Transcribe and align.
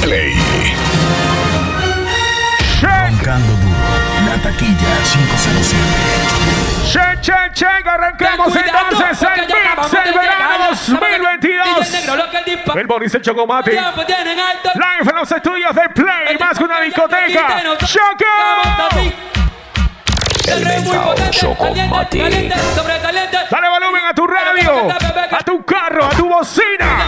Play. 0.00 0.34
Arrancando 2.82 3.52
duro. 3.52 3.76
La 4.26 4.34
Che, 7.20 7.50
che, 7.52 7.66
arranquemos 7.84 8.56
entonces 8.56 9.22
el 9.22 9.46
mix 9.46 9.94
el 10.04 10.14
verano 10.14 10.70
2022. 10.70 11.94
El 12.74 12.86
Boris 12.88 13.14
el 13.14 13.22
Chocomate. 13.22 13.70
Live 13.70 15.08
en 15.08 15.16
los 15.16 15.30
estudios 15.30 15.72
de 15.72 15.88
Play, 15.90 16.36
más 16.40 16.58
que 16.58 16.64
una 16.64 16.80
discoteca. 16.80 17.62
¡Choco! 17.86 18.24
El 20.46 20.64
mentao 20.64 21.14
Chocomati. 21.30 22.18
Dale 22.18 23.68
volumen 23.68 24.04
a 24.08 24.14
tu 24.14 24.26
radio, 24.26 24.88
a 25.30 25.42
tu 25.44 25.64
carro, 25.64 26.04
a 26.06 26.10
tu 26.10 26.28
bocina. 26.28 27.06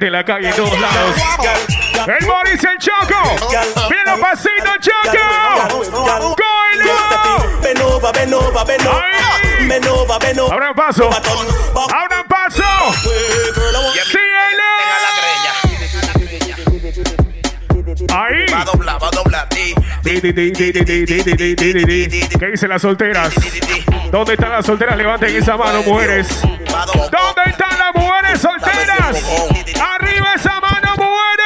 gente 0.00 0.06
de 0.06 0.10
la 0.10 0.24
calle 0.24 0.48
en 0.48 0.56
todos 0.56 0.80
lados. 0.80 1.14
El 2.06 2.26
Boris 2.26 2.64
el 2.64 2.78
Choco. 2.78 3.36
Mira 3.90 4.04
los 4.06 4.20
pasitos, 4.20 4.78
Choco. 4.80 5.18
¡Coilo! 6.36 6.94
¡Abran 10.50 10.74
paso! 10.74 11.10
¡Abran 11.10 12.24
paso! 12.26 12.64
¡Síguelo! 14.06 14.70
Ahí. 18.14 18.46
Va 18.52 18.62
a 18.62 18.64
doblar, 18.64 19.02
va 19.02 19.08
a 19.08 19.10
doblar. 19.10 19.48
¿Qué 22.38 22.46
dicen 22.50 22.68
las 22.70 22.82
solteras? 22.82 23.34
¿Dónde 24.10 24.32
están 24.34 24.50
las 24.50 24.66
solteras? 24.66 24.96
Levanten 24.96 25.36
esa 25.36 25.56
mano, 25.56 25.82
mujeres. 25.82 26.42
¿Dónde 26.42 27.42
están 27.46 27.78
las 27.78 27.94
mujeres 27.94 28.40
solteras? 28.40 29.24
¡Arriba 29.80 30.34
esa 30.34 30.60
mano, 30.60 30.94
mujeres! 30.96 31.39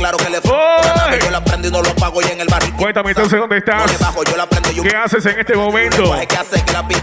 Claro 0.00 0.16
que 0.16 0.30
le 0.30 0.40
fue. 0.40 0.50
¡Oy! 0.50 1.18
Yo 1.22 1.30
la 1.30 1.44
prendo 1.44 1.68
y 1.68 1.70
no 1.70 1.82
lo 1.82 1.94
pago 1.94 2.22
y 2.22 2.24
en 2.24 2.40
el 2.40 2.48
barrito. 2.48 2.74
Cuéntame 2.78 3.10
entonces 3.10 3.38
dónde 3.38 3.56
No 3.56 3.84
estás. 3.84 4.00
bajo, 4.00 4.24
yo 4.24 4.34
la 4.34 4.46
prendo 4.46 4.70
yo 4.72 4.82
¿Qué 4.82 4.96
haces 4.96 5.26
en 5.26 5.38
este 5.38 5.54
momento? 5.54 6.16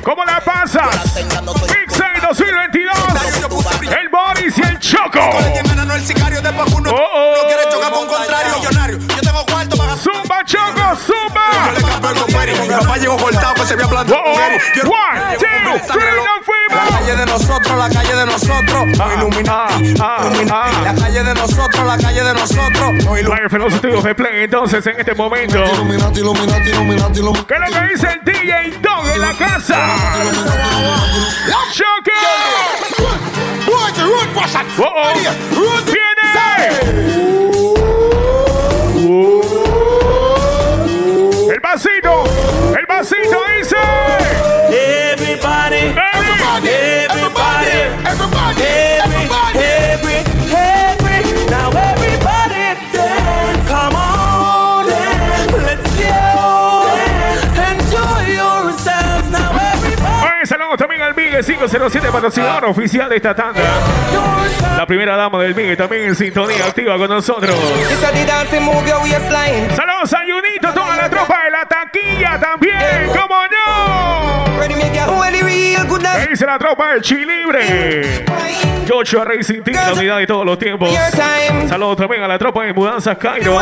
¿Cómo 0.02 0.26
la 0.26 0.42
pasas? 0.42 1.16
Mixer 1.16 2.22
2022. 2.28 2.98
El 4.02 4.10
Boris 4.10 4.58
y 4.58 4.62
el 4.62 4.80
Choco. 4.80 5.20
Oh, 6.90 6.98
oh. 7.14 7.38
Zumba, 9.98 10.44
Choco, 10.44 10.96
zumba. 10.96 11.74
Mi 12.64 12.68
papá 12.70 12.98
llegó 12.98 13.18
cortado, 13.18 13.54
pues 13.56 13.70
se 13.70 13.76
Oh, 13.76 13.88
oh. 13.90 14.38
One, 14.38 15.38
two, 15.38 15.80
three, 15.88 16.12
nos 16.16 16.48
La 16.70 16.98
calle 16.98 17.16
de 17.16 17.26
nosotros, 17.26 17.78
la 17.78 17.90
calle 17.90 18.16
de 18.16 18.26
nosotros, 18.26 18.98
los 18.98 19.14
Illuminati. 19.14 19.94
ah, 20.00 20.30
ah. 20.52 20.72
La 20.84 20.94
calle 20.96 21.24
de 21.24 21.34
nosotros, 21.34 21.86
la 21.86 21.98
calle 21.98 22.24
de 22.24 22.34
nosotros, 22.34 22.87
Live 22.94 23.50
en 23.52 23.60
los 23.60 23.74
estudios 23.74 24.04
de 24.04 24.16
Play 24.16 24.44
entonces 24.44 24.86
en 24.88 24.98
este 25.00 25.14
momento. 25.14 25.58
Illuminati, 25.58 26.20
Illuminati, 26.22 26.70
Illuminati. 26.70 27.22
¿Qué 27.48 27.54
es 27.54 27.60
lo 27.60 27.66
que 27.80 27.88
dice 27.94 28.08
el 28.14 28.24
DJ 28.24 28.78
Dog 28.82 29.10
en 29.14 29.22
la 29.22 29.34
casa? 29.34 29.78
¡Choco! 31.74 32.12
Oh, 33.70 33.90
oh. 34.84 35.14
¡Viene! 35.86 36.28
El 41.52 41.60
vasito, 41.60 42.24
el 42.78 42.86
vasito 42.86 43.44
dice. 43.58 43.76
Everybody, 44.70 45.76
Everybody, 45.76 46.68
everybody, 46.68 46.97
007 61.68 62.12
patrocinador 62.12 62.66
ah. 62.66 62.70
oficial 62.70 63.10
de 63.10 63.18
esta 63.18 63.36
tanda. 63.36 63.62
La 64.78 64.86
primera 64.86 65.16
dama 65.16 65.42
del 65.42 65.56
Miguel 65.56 65.76
también 65.76 66.04
en 66.06 66.16
sintonía 66.16 66.66
activa 66.66 66.98
con 66.98 67.10
nosotros. 67.10 67.56
Saludos 69.76 70.14
a 70.14 70.20
Junito, 70.20 70.74
toda 70.74 70.96
la 70.96 71.10
tropa 71.10 71.44
de 71.44 71.52
la 71.52 71.66
taquilla 71.66 72.40
también, 72.40 73.08
como 73.08 73.36
no 73.48 73.97
algunas. 75.88 76.30
Dice 76.30 76.46
la 76.46 76.60
tropa 76.60 76.94
de 76.94 77.02
Chilibre. 77.02 78.26
Yocho 78.86 79.24
Racing 79.24 79.62
Team, 79.62 79.76
la 79.76 79.94
unidad 79.94 80.18
de 80.18 80.28
todos 80.28 80.46
los 80.46 80.60
tiempos. 80.60 80.90
Saludos 81.68 81.98
también 81.98 82.24
a 82.24 82.28
la 82.28 82.38
tropa 82.38 82.64
de 82.64 82.74
Mudanzas 82.74 83.18
Cairo. 83.18 83.60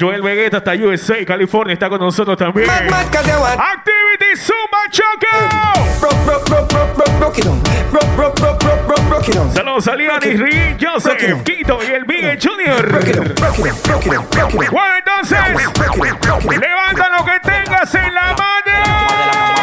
Joel 0.00 0.22
Vegeta 0.22 0.58
hasta 0.58 0.72
USA, 0.74 1.24
California, 1.24 1.74
está 1.74 1.88
con 1.88 2.00
nosotros 2.00 2.36
también. 2.36 2.68
Activity 2.70 4.36
Zumba 4.36 4.78
Choco. 4.90 5.26
Saludos 9.54 9.88
a 9.88 9.96
Lian 9.96 10.20
y 10.22 10.36
Rick 10.36 10.78
Joseph, 10.80 11.42
Quito 11.42 11.78
y 11.82 11.92
el 11.92 12.06
Miguel 12.06 12.38
Junior. 12.42 13.02
Bueno, 14.70 14.96
entonces, 14.98 15.38
levanta 16.60 17.08
lo 17.18 17.24
que 17.24 17.40
tengas 17.42 17.94
en 17.94 18.14
la 18.14 18.34
mano. 18.34 19.55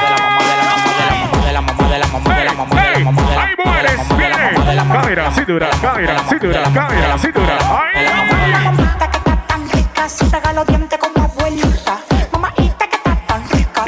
Ahí 2.14 3.56
mueres, 3.64 4.18
viene. 4.18 4.36
Cintura, 5.32 5.70
cadera, 5.82 6.20
cintura, 6.30 7.18
cintura. 7.18 7.58
Ahí. 7.58 8.06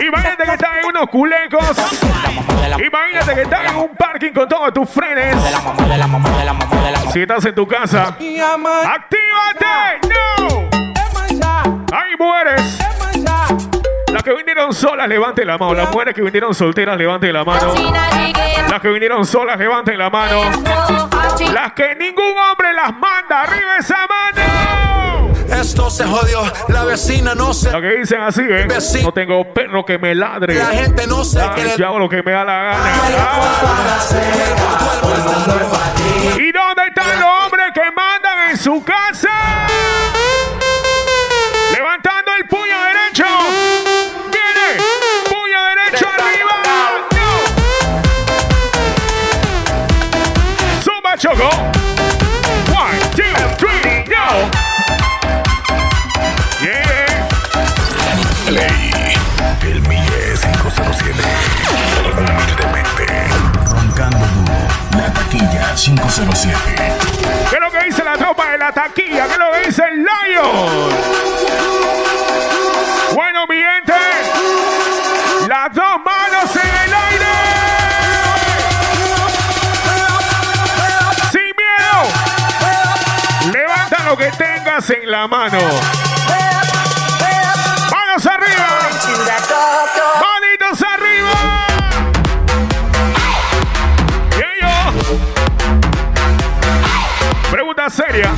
Imagínate 0.07 0.43
que 0.43 0.51
estás 0.53 0.71
en 0.81 0.85
unos 0.89 1.09
culecos. 1.09 1.77
Imagínate 2.85 3.35
que 3.35 3.41
estás 3.43 3.71
en 3.71 3.75
un 3.77 3.89
parking 3.95 4.31
con 4.33 4.47
todos 4.49 4.73
tus 4.73 4.89
frenes. 4.89 5.35
Si 7.13 7.21
estás 7.21 7.45
en 7.45 7.55
tu 7.55 7.67
casa, 7.67 8.07
actívate. 8.87 9.99
No. 10.09 10.69
Ahí 11.95 12.15
mueres 12.19 12.79
vinieron 14.33 14.73
solas, 14.73 15.07
levanten 15.07 15.47
la 15.47 15.57
mano. 15.57 15.73
Las 15.73 15.91
mujeres 15.91 16.15
que 16.15 16.21
vinieron 16.21 16.53
solteras, 16.53 16.97
levanten 16.97 17.33
la 17.33 17.43
mano. 17.43 17.73
Las 18.69 18.81
que 18.81 18.89
vinieron 18.89 19.25
solas, 19.25 19.57
levanten 19.57 19.97
la 19.97 20.09
mano. 20.09 20.41
Las 21.53 21.73
que 21.73 21.95
ningún 21.95 22.37
hombre 22.37 22.73
las 22.73 22.93
manda, 22.97 23.43
arriba 23.43 23.77
esa 23.79 24.07
mano. 24.07 25.15
Esto 25.49 25.89
se 25.89 26.05
jodió. 26.05 26.41
La 26.69 26.83
vecina 26.83 27.35
no 27.35 27.53
se. 27.53 27.71
Lo 27.71 27.81
que 27.81 27.99
dicen 27.99 28.21
así, 28.21 28.41
¿eh? 28.41 28.67
No 29.03 29.11
tengo 29.11 29.53
perro 29.53 29.85
que 29.85 29.97
me 29.97 30.15
ladre. 30.15 30.55
La 30.55 30.67
gente 30.67 31.07
no 31.07 31.23
se 31.23 31.41
Ay, 31.41 31.73
yo 31.77 31.87
hago 31.87 31.99
lo 31.99 32.09
que 32.09 32.23
me 32.23 32.31
da 32.31 32.43
la 32.43 32.63
gana. 32.63 32.91
¿Y 36.37 36.51
dónde 36.51 36.87
están 36.87 37.19
los 37.19 37.29
hombres 37.43 37.65
que 37.73 37.91
mandan 37.91 38.49
en 38.51 38.57
su 38.57 38.83
casa? 38.83 39.29
Levantando 41.71 42.31
el 42.39 42.47
puño 42.47 42.75
derecho. 42.83 43.84
Choco. 51.25 51.49
One, 52.69 52.99
two, 53.17 53.33
three, 53.57 54.03
go. 54.05 54.25
Yeah. 56.61 57.25
Play. 58.45 59.15
El 59.63 59.81
Mille 59.87 60.37
507. 60.39 61.23
Humildemente. 62.13 63.07
Roncando 63.71 64.19
duro. 64.19 64.53
La 64.99 65.11
taquilla 65.11 65.73
507. 65.73 66.57
¿Qué 67.49 67.55
es 67.55 67.59
lo 67.59 67.71
que 67.71 67.85
dice 67.85 68.03
la 68.03 68.17
tropa 68.17 68.51
de 68.51 68.59
la 68.59 68.71
taquilla? 68.71 69.25
¿Qué 69.25 69.33
es 69.33 69.39
lo 69.39 69.51
que 69.51 69.65
dice 69.65 69.81
el 69.81 70.03
Lion? 70.03 70.91
Bueno, 73.15 73.47
mi 73.47 73.55
gente, 73.55 73.93
en 84.89 85.09
la 85.09 85.27
mano. 85.27 85.57
Manos 87.91 88.25
arriba. 88.25 88.67
Manitos 90.21 90.81
arriba. 90.83 91.67
Y 94.37 94.39
yo. 94.61 94.69
Pregunta 97.51 97.89
seria. 97.89 98.31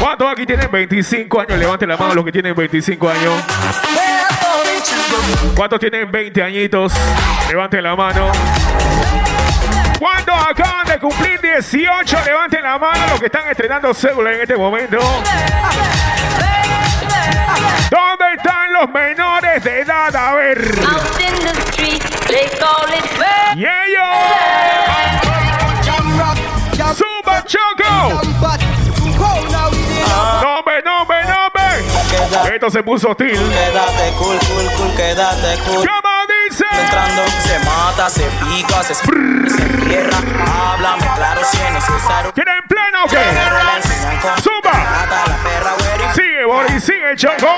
¿Cuántos 0.00 0.32
aquí 0.32 0.46
tienen 0.46 0.70
25 0.70 1.40
años? 1.40 1.58
Levanten 1.58 1.88
la 1.88 1.96
mano 1.96 2.14
los 2.14 2.24
que 2.24 2.32
tienen 2.32 2.54
25 2.54 3.08
años. 3.08 3.34
¿Cuántos 5.54 5.78
tienen 5.78 6.10
20 6.10 6.42
añitos? 6.42 6.92
Levanten 7.48 7.82
la 7.82 7.94
mano. 7.94 8.32
¿Cuántos 10.00 10.34
acaban 10.34 10.86
de 10.86 10.98
cumplir 10.98 11.38
18? 11.42 12.24
Levanten 12.24 12.62
la 12.62 12.78
mano 12.78 13.06
los 13.10 13.20
que 13.20 13.26
están 13.26 13.46
estrenando 13.50 13.92
cédula 13.92 14.32
en 14.32 14.40
este 14.40 14.56
momento. 14.56 14.96
¿Dónde 17.90 18.24
están 18.34 18.72
los 18.72 18.88
menores 18.88 19.62
de 19.62 19.80
edad? 19.82 20.16
A 20.16 20.34
ver. 20.36 20.58
Y 23.56 23.60
ellos. 23.60 24.08
Zumba 26.94 27.44
Choco. 27.44 28.59
Esto 32.52 32.70
se 32.70 32.82
puso 32.82 33.10
hostil. 33.10 33.32
Quédate 33.38 34.12
cool, 34.18 34.38
cool, 34.38 34.70
cool, 34.76 34.94
quédate 34.94 35.58
cool. 35.64 35.86
¿Cómo 35.86 36.14
dice? 36.48 36.64
Entrando, 36.80 37.22
se 37.42 37.58
mata, 37.60 38.08
se 38.10 38.24
pica, 38.24 38.82
se, 38.82 38.94
se 38.94 39.62
entierra. 39.62 40.18
Háblame 40.72 41.06
claro 41.16 41.40
si 41.50 41.56
es 41.58 41.72
necesario. 41.72 42.32
¿Quieren 42.32 42.62
pleno 42.68 43.04
o 43.04 43.08
qué? 43.08 44.40
Zumba. 44.42 44.72
Sigue, 46.14 46.44
Boris, 46.44 46.84
sigue, 46.84 47.16
Choco. 47.16 47.54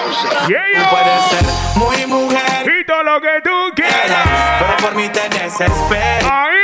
Y 0.49 0.53
ellos. 0.53 0.89
Puedes 0.91 1.25
ser 1.31 1.45
muy 1.77 2.07
mujer, 2.07 2.73
Y 2.81 2.85
todo 2.85 3.03
lo 3.03 3.21
que 3.21 3.41
tú 3.43 3.73
quieras. 3.75 4.27
pero 4.59 4.77
por 4.79 4.95
mí 4.95 5.09
te 5.09 5.29
desesperas. 5.29 6.25
Ahí. 6.31 6.62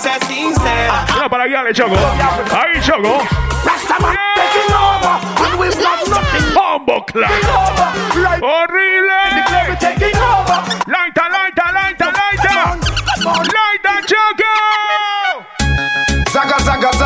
Habla 0.00 0.16
clara 0.16 0.16
y 0.16 0.26
sé 0.26 0.26
sincera. 0.26 1.06
Una 1.16 1.28
para 1.28 1.46
guiarle, 1.46 1.72
Choco. 1.74 1.94
Ahí, 1.94 2.80
Choco. 2.80 3.22
Bombo 6.54 7.04
clap. 7.04 7.30
Horrible. 8.42 9.12
Laita, 9.26 9.68
laita, 10.86 11.28
laita, 11.28 11.28
laita. 11.28 11.59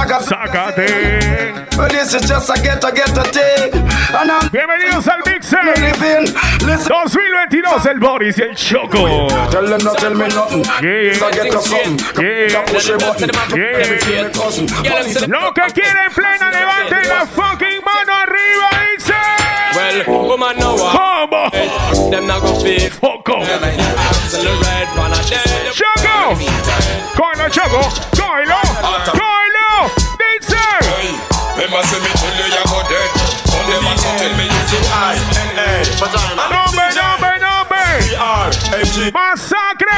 I'm 0.06 0.20
Bienvenidos 4.52 5.08
al 5.08 5.20
Mixer 5.24 5.64
living. 5.64 6.34
Listen. 6.66 6.88
2022, 6.88 7.86
el 7.86 7.98
Boris 8.00 8.36
y 8.38 8.42
el 8.42 8.54
Choco. 8.54 8.98
Lo 15.26 15.54
que 15.54 15.62
quieren 15.72 16.12
plena, 16.14 16.50
levanten 16.50 17.08
la 17.08 17.26
fucking 17.26 17.82
mano 17.82 18.12
arriba, 18.12 18.68
dice. 18.94 19.14
Well, 19.74 20.04
woman 20.28 20.56
know 20.58 20.74
what 20.76 21.50
them 22.10 22.26
not 22.26 22.42
go 22.42 22.60
fit. 22.60 22.92
Foco. 22.92 23.40
Absolute 23.40 24.60
red 24.60 24.88
of 24.98 25.30
them. 25.30 25.72
Choco. 25.72 26.36
Cógelo, 27.16 27.48
Choco. 27.48 27.80
Cógelo. 28.14 28.60
Cógelo. 29.06 29.73
Say 31.64 31.70
me 31.72 32.12
tell 32.12 32.28
you 32.36 32.44
you 32.44 32.64
go 32.68 32.82
dead. 32.92 33.08
Them 33.64 33.88
tell 33.96 34.36
me 34.36 34.44
you 34.44 34.62
too 34.68 34.84
high. 34.92 35.16
Nombre, 36.52 36.92
nombre, 36.92 37.40
nombre. 37.40 37.80
Masacre. 39.10 39.88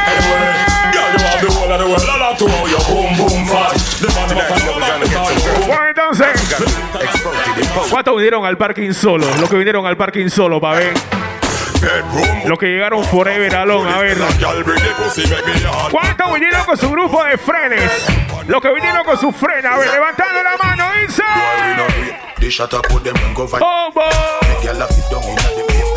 Bueno, 5.67 5.89
entonces. 5.89 6.29
¿Cuántos 7.91 8.15
vinieron 8.15 8.47
al 8.47 8.57
parking 8.57 8.93
solo? 8.93 9.27
Los 9.41 9.51
que 9.51 9.57
vinieron 9.57 9.87
al 9.87 9.97
parking 9.97 10.29
solo, 10.29 10.61
pa' 10.61 10.75
ver. 10.75 10.95
Los 12.47 12.59
que 12.61 12.67
llegaron 12.67 13.05
forever 13.05 13.57
alone, 13.57 13.93
a 13.93 13.99
ver. 13.99 14.19
¿Cuántos 15.91 16.33
vinieron 16.33 16.65
con 16.65 16.77
su 16.79 16.89
grupo 16.91 17.25
de 17.25 17.37
frenes? 17.37 18.26
Los 18.49 18.63
que 18.63 18.73
vinieron 18.73 19.05
con 19.05 19.19
su 19.19 19.33
frena, 19.33 19.75
a 19.75 19.79
ver, 19.79 19.89
levantando 19.89 20.43
la 20.43 20.57
mano, 20.57 20.85
dice. 21.01 21.23
¡Bombo! 23.59 24.03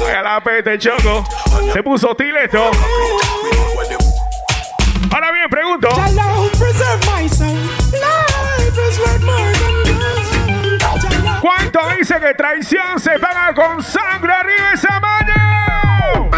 Vaya 0.01 0.21
la 0.21 0.41
pete, 0.41 0.79
choco. 0.79 1.23
Se 1.71 1.83
puso 1.83 2.09
hostil 2.09 2.35
esto. 2.37 2.71
Ahora 5.11 5.31
bien, 5.31 5.49
pregunto. 5.49 5.89
¿Cuánto 11.41 11.79
dice 11.97 12.19
que 12.19 12.33
traición 12.33 12.99
se 12.99 13.19
paga 13.19 13.53
con 13.53 13.83
sangre 13.83 14.33
arriba 14.33 14.71
esa 14.73 14.99
mano? 14.99 15.68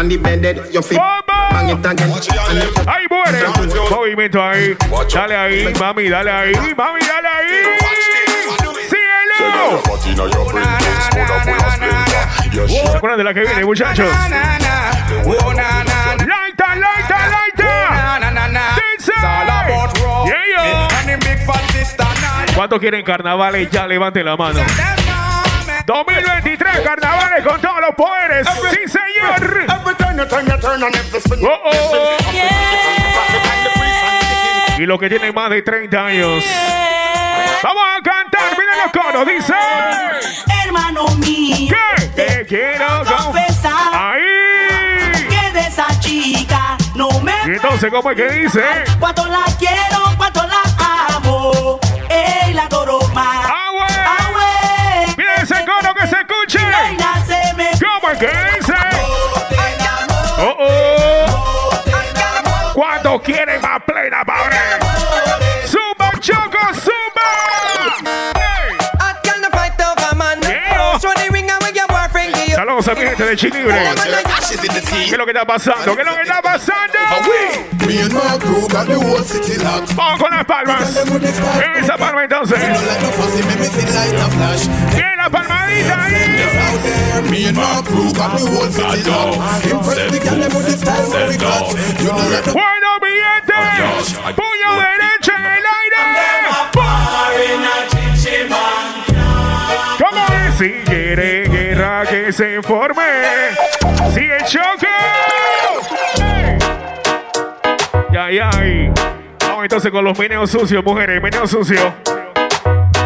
And 0.02 0.10
the 0.10 0.16
bended, 0.16 0.58
your 0.74 0.82
feet. 0.82 0.98
Bang 0.98 1.68
it 1.68 1.78
again. 1.78 2.10
And 2.10 2.58
if 2.58 2.74
Ahí 2.88 3.06
muere. 3.08 3.38
Movimiento 3.88 4.42
ahí. 4.42 4.76
Dale 5.14 5.36
ahí, 5.36 5.72
mami, 5.78 6.08
dale 6.08 6.28
ahí. 6.28 6.52
Mami, 6.76 7.00
dale 7.06 7.28
ahí. 7.28 7.62
¡Síguelo! 8.90 9.80
¿Se 12.66 12.96
acuerdan 12.96 13.18
de 13.18 13.24
la 13.24 13.32
que 13.32 13.42
viene, 13.42 13.64
muchachos? 13.64 14.08
¡Laita, 16.26 16.74
laita, 16.74 17.28
laita! 17.28 17.70
¡Dice! 18.96 19.12
Yeah, 20.26 20.42
yo. 20.56 20.88
¿Cuántos 22.56 22.80
quieren 22.80 23.04
carnavales? 23.04 23.70
Ya 23.70 23.86
levanten 23.86 24.24
la 24.24 24.36
mano. 24.36 24.58
2023, 25.86 26.80
carnavales 26.80 27.44
con 27.46 27.60
todos 27.60 27.80
los 27.80 27.94
poderes. 27.94 28.46
¡Sí, 28.70 28.88
señor! 28.88 29.66
Oh, 31.44 31.60
oh. 31.64 32.16
Y 34.78 34.86
los 34.86 34.98
que 34.98 35.08
tienen 35.08 35.34
más 35.34 35.50
de 35.50 35.62
30 35.62 36.06
años. 36.06 36.44
Vamos 37.62 37.82
a 37.98 38.02
cantar, 38.02 38.50
miren 38.58 38.78
los 38.82 38.92
coros, 38.92 39.26
dice. 39.26 39.54
Hermano 40.64 41.06
mío, 41.16 41.68
¿Qué? 41.96 42.06
Te 42.08 42.46
quiero 42.46 43.04
confesar 43.04 43.72
Ahí. 43.92 45.26
que 45.28 45.52
de 45.52 45.60
esa 45.60 45.86
chica 46.00 46.76
no 46.94 47.08
me 47.20 47.32
Y 47.46 47.50
entonces, 47.50 47.90
¿cómo 47.90 48.10
es 48.10 48.16
que 48.16 48.28
dice? 48.30 48.64
Cuánto 48.98 49.26
la 49.26 49.44
quiero, 49.58 50.14
cuánto 50.16 50.42
la 50.46 50.62
amo, 51.16 51.78
ey, 52.08 52.52
la 52.54 52.64
adoro 52.64 52.98
más. 53.14 53.41
noche. 56.54 57.80
¿Cómo 57.80 58.12
es 58.12 58.18
que 58.18 58.26
dice? 58.26 58.74
Oh, 60.38 60.56
oh. 60.58 61.72
Cuando 62.74 63.20
quieren 63.20 63.60
más 63.60 63.82
plena, 63.84 64.24
más 64.24 64.41
dice? 72.82 72.94
poderosa, 72.94 72.94
mi 72.94 73.06
gente 73.06 73.24
de 73.24 73.36
Chilibre. 73.36 73.90
¿Qué 74.90 75.04
es 75.04 75.18
lo 75.18 75.24
que 75.24 75.30
está 75.32 75.44
pasando? 75.44 75.94
¿Qué 75.96 76.02
es 76.02 76.06
lo 76.06 76.14
que 76.14 76.22
está 76.22 76.42
pasando? 76.42 76.98
Vamos 79.94 80.20
con 80.20 80.30
las 80.30 80.44
palmas. 80.44 80.96
Esa 81.80 81.96
palma 81.96 82.24
entonces. 82.24 82.58
Bien 84.94 85.16
la 85.16 85.30
palmadita 85.30 86.04
ahí. 86.04 86.12
Bueno, 92.52 92.98
mi 93.00 93.08
gente. 93.08 93.54
Puño 94.34 94.70
derecho 94.76 95.32
en 95.36 95.46
el 95.46 95.52
aire. 95.52 96.00
Si 100.56 100.70
quiere 100.84 101.48
guerra 101.48 102.04
que 102.06 102.32
se 102.32 102.62
forme. 102.62 103.02
El 104.14 104.44
choque. 104.44 104.86
Ya, 108.12 108.30
ya. 108.30 108.50
y 108.64 108.92
Vamos 109.40 109.62
entonces 109.64 109.90
con 109.90 110.04
los 110.04 110.18
meneos 110.18 110.50
sucios, 110.50 110.84
mujeres. 110.84 111.22
Meneos 111.22 111.50
sucios. 111.50 111.92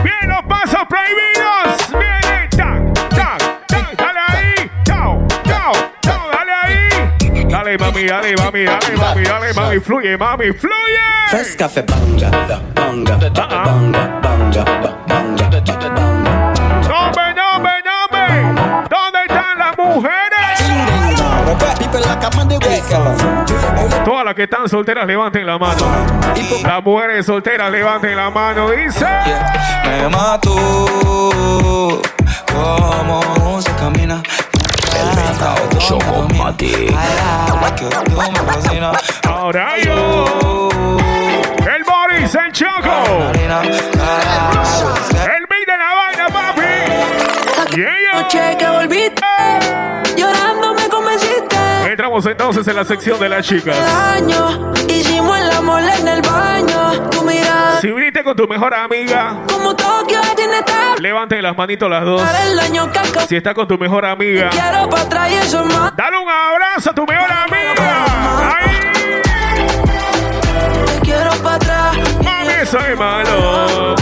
Bien, 0.02 0.28
los 0.28 0.42
pasos 0.48 0.82
prohibidos. 0.88 1.90
Viene. 1.92 2.48
Tac, 2.50 3.08
tac, 3.10 3.66
tac. 3.66 3.96
Dale 3.96 4.20
ahí. 4.28 4.70
Chao, 4.84 5.26
chao, 5.44 5.72
chao. 6.02 6.30
Dale 6.32 6.52
ahí. 6.62 7.44
Dale, 7.48 7.78
mami, 7.78 8.04
dale, 8.04 8.36
mami, 8.36 8.64
dale, 8.64 8.96
mami, 8.96 9.24
dale, 9.24 9.52
mami. 9.54 9.80
Fluye, 9.80 10.16
mami, 10.16 10.52
fluye. 10.52 11.06
First 11.30 11.58
café 11.58 11.82
banga, 11.82 12.30
banga, 12.74 13.16
banga, 13.16 14.20
banga, 14.22 15.05
Todas 24.04 24.24
las 24.24 24.34
que 24.34 24.44
están 24.44 24.68
solteras, 24.68 25.06
levanten 25.06 25.46
la 25.46 25.58
mano. 25.58 25.86
Las 26.62 26.82
mujeres 26.82 27.26
solteras, 27.26 27.70
levanten 27.70 28.16
la 28.16 28.30
mano. 28.30 28.70
Dice: 28.70 29.06
Me 29.84 30.08
mato 30.08 30.54
como 32.52 33.62
se 33.62 33.70
camina. 33.76 34.22
Chocomatic. 35.78 36.94
Ahora 39.28 39.78
yo. 39.84 40.68
El 41.60 41.84
Boris, 41.84 42.34
el 42.34 42.52
Choco. 42.52 43.32
El 43.34 43.48
beat 45.46 45.66
de 45.66 45.76
la 45.76 45.94
vaina, 45.94 46.26
papi. 46.32 47.76
Yeah, 47.76 48.06
Noche 48.22 48.56
Entramos 51.96 52.26
entonces 52.26 52.68
en 52.68 52.76
la 52.76 52.84
sección 52.84 53.18
de 53.18 53.26
las 53.26 53.46
chicas. 53.46 53.74
Daño, 53.74 54.70
hicimos 54.86 55.38
el 55.40 55.50
amor 55.50 55.80
en 55.98 56.06
el 56.06 56.20
baño. 56.20 57.08
Tu 57.08 57.22
mirada, 57.22 57.80
Si 57.80 57.90
viniste 57.90 58.22
con 58.22 58.36
tu 58.36 58.46
mejor 58.46 58.74
amiga, 58.74 59.38
como 59.50 59.74
Tokio 59.74 60.20
levanten 61.00 61.42
las 61.42 61.56
manitos 61.56 61.88
las 61.88 62.04
dos. 62.04 62.20
Que. 62.20 63.20
Si 63.26 63.36
está 63.36 63.54
con 63.54 63.66
tu 63.66 63.78
mejor 63.78 64.04
amiga, 64.04 64.50
dale 64.50 66.18
un 66.18 66.28
abrazo 66.28 66.90
a 66.90 66.94
tu 66.94 67.06
mejor 67.06 67.32
amiga. 67.32 68.04
Ay, 68.60 69.22
Te 70.84 71.00
quiero 71.00 71.30
para 71.42 71.56
atrás. 71.56 71.96
mami, 72.22 72.52
eso 72.60 72.78
es 72.78 72.98
malo. 72.98 73.94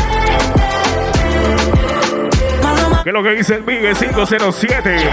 Mano, 2.60 2.88
ma- 2.90 3.02
¿Qué 3.04 3.10
es 3.10 3.14
lo 3.14 3.22
que 3.22 3.30
dice 3.30 3.54
el 3.54 3.62
Migue 3.62 3.94
507? 3.94 5.10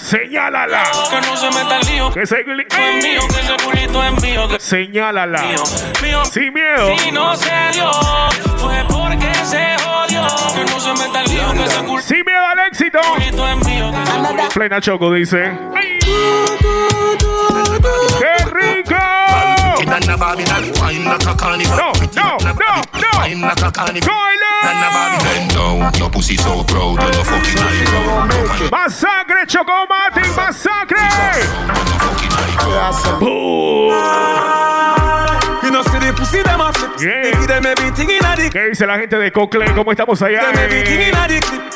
Señálala. 0.00 0.82
que 1.10 1.20
no 1.20 1.36
se 1.36 1.46
meta 1.50 1.76
el 1.76 1.86
lío. 1.86 2.10
Que 2.10 2.26
se 2.26 2.36
gli- 2.44 2.66
Fue 2.70 2.92
mío, 3.02 3.20
que 3.28 3.40
ese 3.40 3.56
culito 3.64 4.02
es 4.04 4.22
mío. 4.22 4.48
Que 4.48 4.58
Señálala. 4.60 5.42
mío, 5.42 5.62
mío. 6.02 6.24
Sin 6.24 6.52
miedo. 6.54 6.96
Si 6.98 7.12
no 7.12 7.36
se 7.36 7.50
dio, 7.74 7.90
fue 8.56 8.84
porque 8.88 9.34
se 9.44 9.76
jodió. 9.84 10.26
Que 10.54 10.64
no 10.70 10.80
se 10.80 10.92
meta 10.94 11.20
el 11.20 11.30
lío, 11.30 11.52
que 11.52 11.64
ese 11.64 12.04
Sin 12.14 12.24
miedo 12.24 12.46
al 12.46 12.58
éxito. 12.68 12.98
culito 13.14 13.48
es 13.48 13.56
mío. 13.66 13.92
Que 13.92 14.02
ese 14.42 14.48
Plena 14.54 14.80
Choco 14.80 15.12
dice. 15.12 15.52
¡Ay! 15.76 15.98
Nana 19.88 20.16
Babylon, 20.18 20.72
wine 20.80 21.04
like 21.04 21.26
a 21.26 21.34
carnival. 21.34 21.76
No, 21.76 21.92
no, 22.14 22.36
no, 22.44 22.82
no. 23.00 23.10
Wine 23.14 23.40
like 23.40 23.62
a 23.62 23.70
carnival. 23.72 24.12
Nana 24.62 24.88
Babylon. 24.92 25.48
down, 25.48 25.94
your 25.98 26.10
pussy 26.10 26.36
so 26.36 26.62
proud, 26.64 27.00
you're 27.00 27.10
the 27.10 27.24
fucking 27.24 27.58
icon. 27.58 28.70
Massacre, 28.70 29.46
Choco 29.46 29.86
Martin, 29.88 30.36
massacre. 30.36 30.96
Boom. 33.18 34.77
¿Qué 38.50 38.68
dice 38.68 38.86
la 38.86 38.98
gente 38.98 39.16
de 39.16 39.32
Cocle? 39.32 39.72
¿Cómo 39.74 39.90
estamos 39.92 40.20
allá? 40.22 40.42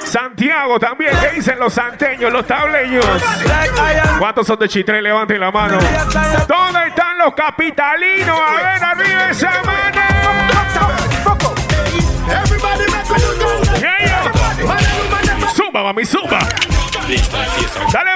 Santiago 0.04 0.78
también. 0.78 1.12
¿Qué 1.20 1.36
dicen 1.36 1.58
los 1.58 1.72
santeños, 1.72 2.32
los 2.32 2.46
tableños? 2.46 3.04
¿Cuántos 4.18 4.46
son 4.46 4.58
de 4.58 4.68
Chitre? 4.68 5.00
Levanten 5.00 5.40
la 5.40 5.50
mano. 5.50 5.78
¿Dónde 6.48 6.88
están 6.88 7.18
los 7.18 7.34
capitalinos? 7.34 8.38
A 8.38 8.52
ver, 8.56 8.84
arriba 8.84 9.30
esa 9.30 9.50
mano. 9.64 10.00
Yeah, 13.78 13.98
yeah. 14.00 15.48
Zumba, 15.54 15.82
mami, 15.82 16.04
zumba. 16.04 16.38
Dale 17.92 18.14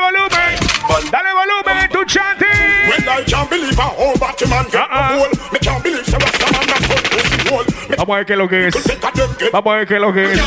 Ah, 4.79 4.89
ah. 4.91 5.17
Vamos 7.97 8.15
a 8.15 8.17
ver 8.19 8.27
qué 8.27 8.33
es 8.33 8.39
lo 8.39 8.49
que 8.49 8.69
es. 8.69 8.75
Vamos 9.53 9.73
a 9.73 9.77
ver 9.77 9.87
qué 9.87 9.95
es 9.95 10.01
lo 10.01 10.13
que 10.13 10.25
es. 10.33 10.39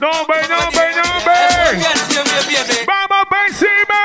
No, 0.00 0.10
hombre, 0.10 0.36
no, 0.48 0.58
hombre, 0.58 0.94
no, 0.94 1.02
hombre. 1.16 1.34
Vamos 2.86 3.26
encima. 3.48 4.00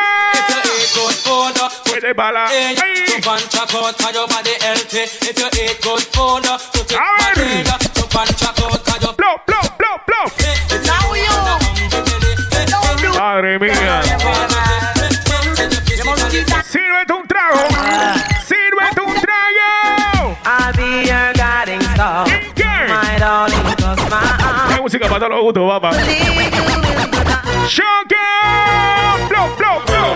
Bala. 2.15 2.45
A 6.98 7.31
ver. 7.36 7.63
Blow, 9.17 9.36
blow, 9.48 9.65
blow, 9.77 9.95
blow. 10.07 10.25
Madre 13.17 13.60
mía. 13.60 14.01
Sírvete 16.69 17.13
un 17.13 17.27
Los 25.20 25.41
gustos, 25.41 25.70
papá. 25.70 25.91
Choque. 27.68 28.15
Blow, 29.30 29.56
blow, 29.56 29.82
blow. 29.86 30.15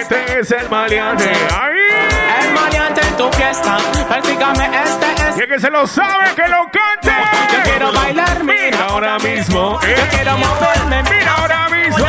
Este 0.00 0.40
es 0.40 0.50
el 0.50 0.68
maleante. 0.68 1.30
Ahí. 1.30 2.44
El 2.46 2.52
maleante 2.54 3.00
en 3.06 3.16
tu 3.16 3.30
fiesta, 3.32 3.76
persígame, 4.08 4.64
este 4.82 5.28
es. 5.28 5.36
Y 5.38 5.40
el 5.42 5.48
que 5.48 5.60
se 5.60 5.70
lo 5.70 5.86
sabe, 5.86 6.34
que 6.34 6.48
lo 6.48 6.64
cante. 6.70 7.12
Yo 7.52 7.62
quiero 7.62 7.92
bailar, 7.92 8.42
Mira 8.42 8.86
ahora 8.88 9.18
mismo. 9.18 9.78
eh. 9.84 9.94
Yo 9.96 10.08
quiero 10.16 10.38
moverme, 10.38 11.02
Mira 11.04 11.34
ahora 11.36 11.68
mismo. 11.68 12.04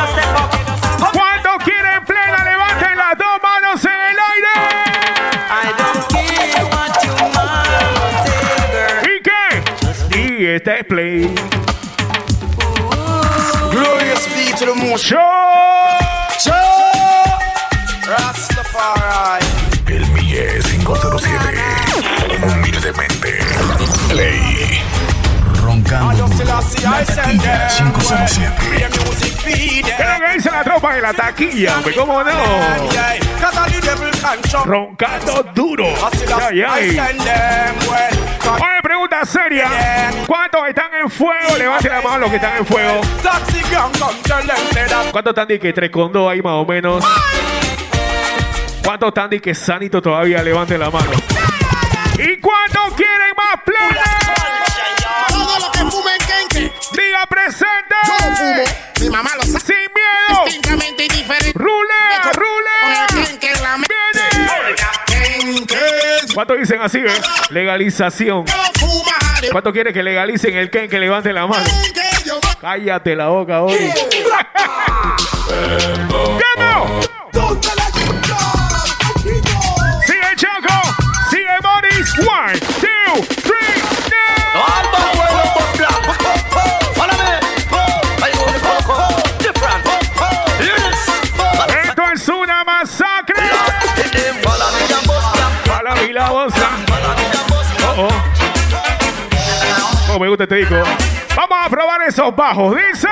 Y 10.60 10.62
este 10.62 10.80
es 10.80 10.84
play. 10.84 11.34
Glorious 13.70 14.26
be 14.34 14.52
to 14.58 14.66
the 14.66 14.74
most. 14.74 15.06
Show. 15.06 15.16
Rastafari. 18.06 19.46
El 19.86 20.06
Mille 20.08 20.60
507. 20.60 21.62
Humildemente. 22.42 23.38
Play. 24.10 24.82
Roncando. 25.62 26.28
Taquilla 26.28 27.68
507. 27.78 28.52
¿Qué 29.46 30.02
es 30.02 30.08
lo 30.08 30.26
que 30.26 30.34
dice 30.34 30.50
la 30.50 30.62
tropa 30.62 30.94
de 30.94 31.00
la 31.00 31.14
taquilla? 31.14 31.82
¿Cómo 31.96 32.22
no? 32.22 32.32
Roncando 34.64 35.42
duro. 35.54 35.86
Ay, 36.48 36.62
ay. 36.62 36.98
Oye, 36.98 38.82
pregunta 38.82 39.24
seria. 39.24 39.68
¿Cuántos 40.26 40.68
están 40.68 40.94
en 40.94 41.10
fuego? 41.10 41.56
Levanten 41.56 41.90
la 41.92 42.00
mano 42.02 42.18
los 42.18 42.30
que 42.30 42.36
están 42.36 42.56
en 42.58 42.66
fuego. 42.66 43.00
¿Cuántos 45.10 45.30
están 45.30 45.48
de 45.48 45.58
que 45.58 45.72
tres 45.72 45.90
con 45.90 46.12
dos 46.12 46.30
ahí 46.30 46.42
más 46.42 46.52
o 46.54 46.64
menos? 46.64 47.04
¿Cuántos 48.84 49.08
están 49.08 49.30
de 49.30 49.40
que 49.40 49.54
sanito 49.54 50.00
todavía? 50.02 50.42
Levanten 50.42 50.80
la 50.80 50.90
mano. 50.90 51.10
¿Y 52.18 52.36
cuántos 52.38 52.94
quieren 52.94 53.32
más 53.36 53.62
planes? 53.64 54.02
Todo 55.28 55.58
lo 55.58 55.70
que 55.70 55.78
fumen 55.78 56.18
kenke. 56.26 56.72
Diga 56.92 57.26
presente. 57.28 57.94
Yo 58.06 58.28
no 58.28 58.36
fumo. 58.36 58.64
Mi 59.00 59.08
mamá 59.08 59.30
lo 59.36 59.42
sabe. 59.42 59.60
Sin 59.64 59.76
miedo. 59.76 60.44
Viene. 66.50 66.50
¿Cuántos 66.50 66.58
dicen 66.58 66.82
así, 66.82 66.98
eh? 66.98 67.22
Legalización. 67.50 68.44
¿Cuántos 69.52 69.72
quieren 69.72 69.94
que 69.94 70.02
legalicen 70.02 70.56
el 70.56 70.68
Ken 70.70 70.88
que 70.88 70.98
levante 70.98 71.32
la 71.32 71.46
mano? 71.46 71.64
Cállate 72.60 73.14
la 73.14 73.28
boca 73.28 73.62
hoy. 73.62 73.78
me 100.20 100.28
gusta 100.28 100.44
este 100.44 100.56
disco. 100.56 100.74
Vamos 101.34 101.58
a 101.66 101.68
probar 101.70 102.02
esos 102.02 102.36
bajos. 102.36 102.76
Dice. 102.76 103.08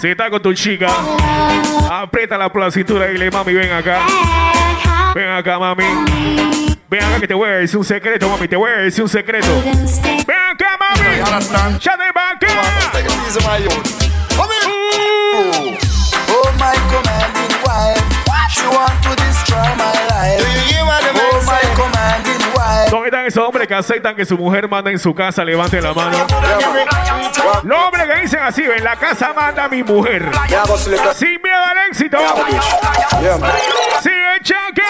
Si 0.00 0.08
está 0.08 0.30
con 0.30 0.40
tu 0.40 0.54
chica, 0.54 0.88
aprieta 1.90 2.38
la 2.38 2.50
por 2.50 2.62
la 2.62 2.70
cintura 2.70 3.10
y 3.10 3.18
le 3.18 3.30
mami, 3.30 3.52
ven 3.52 3.72
acá. 3.72 4.00
Ven 5.14 5.28
acá, 5.28 5.58
mami. 5.58 5.84
Ven 6.88 7.02
acá 7.02 7.20
que 7.20 7.28
te 7.28 7.34
voy 7.34 7.48
a 7.48 7.52
decir 7.54 7.76
un 7.76 7.84
secreto, 7.84 8.28
mami. 8.28 8.48
Te 8.48 8.56
voy 8.56 8.70
a 8.70 8.76
decir 8.78 9.02
un 9.02 9.10
secreto. 9.10 9.48
Ven 10.26 10.36
acá, 10.52 10.78
mami. 10.78 11.18
Ya 11.80 11.96
de 11.96 12.04
acá. 12.04 12.38
Oh 16.32 16.52
my 16.58 16.76
commanding 16.88 17.54
wife, 17.66 18.00
she 18.50 18.64
want 18.68 19.02
to 19.02 19.16
destroy 19.16 19.58
my 19.76 19.92
life. 20.08 20.40
My 20.40 21.00
commanding 21.02 21.14
wife. 21.14 21.29
¿Dónde 22.90 23.06
están 23.06 23.24
esos 23.24 23.46
hombres 23.46 23.68
que 23.68 23.74
aceptan 23.74 24.16
que 24.16 24.24
su 24.24 24.36
mujer 24.36 24.68
manda 24.68 24.90
en 24.90 24.98
su 24.98 25.14
casa? 25.14 25.44
Levanten 25.44 25.82
la 25.82 25.94
mano. 25.94 26.26
Los 27.62 27.78
hombres 27.78 28.06
que 28.08 28.20
dicen 28.22 28.40
así, 28.42 28.62
en 28.64 28.82
la 28.82 28.96
casa 28.96 29.32
manda 29.32 29.68
mi 29.68 29.84
mujer. 29.84 30.28
Sin 31.14 31.40
miedo 31.40 31.64
al 31.64 31.78
éxito. 31.88 32.18
Sigue 34.30 34.42
Chaque. 34.42 34.82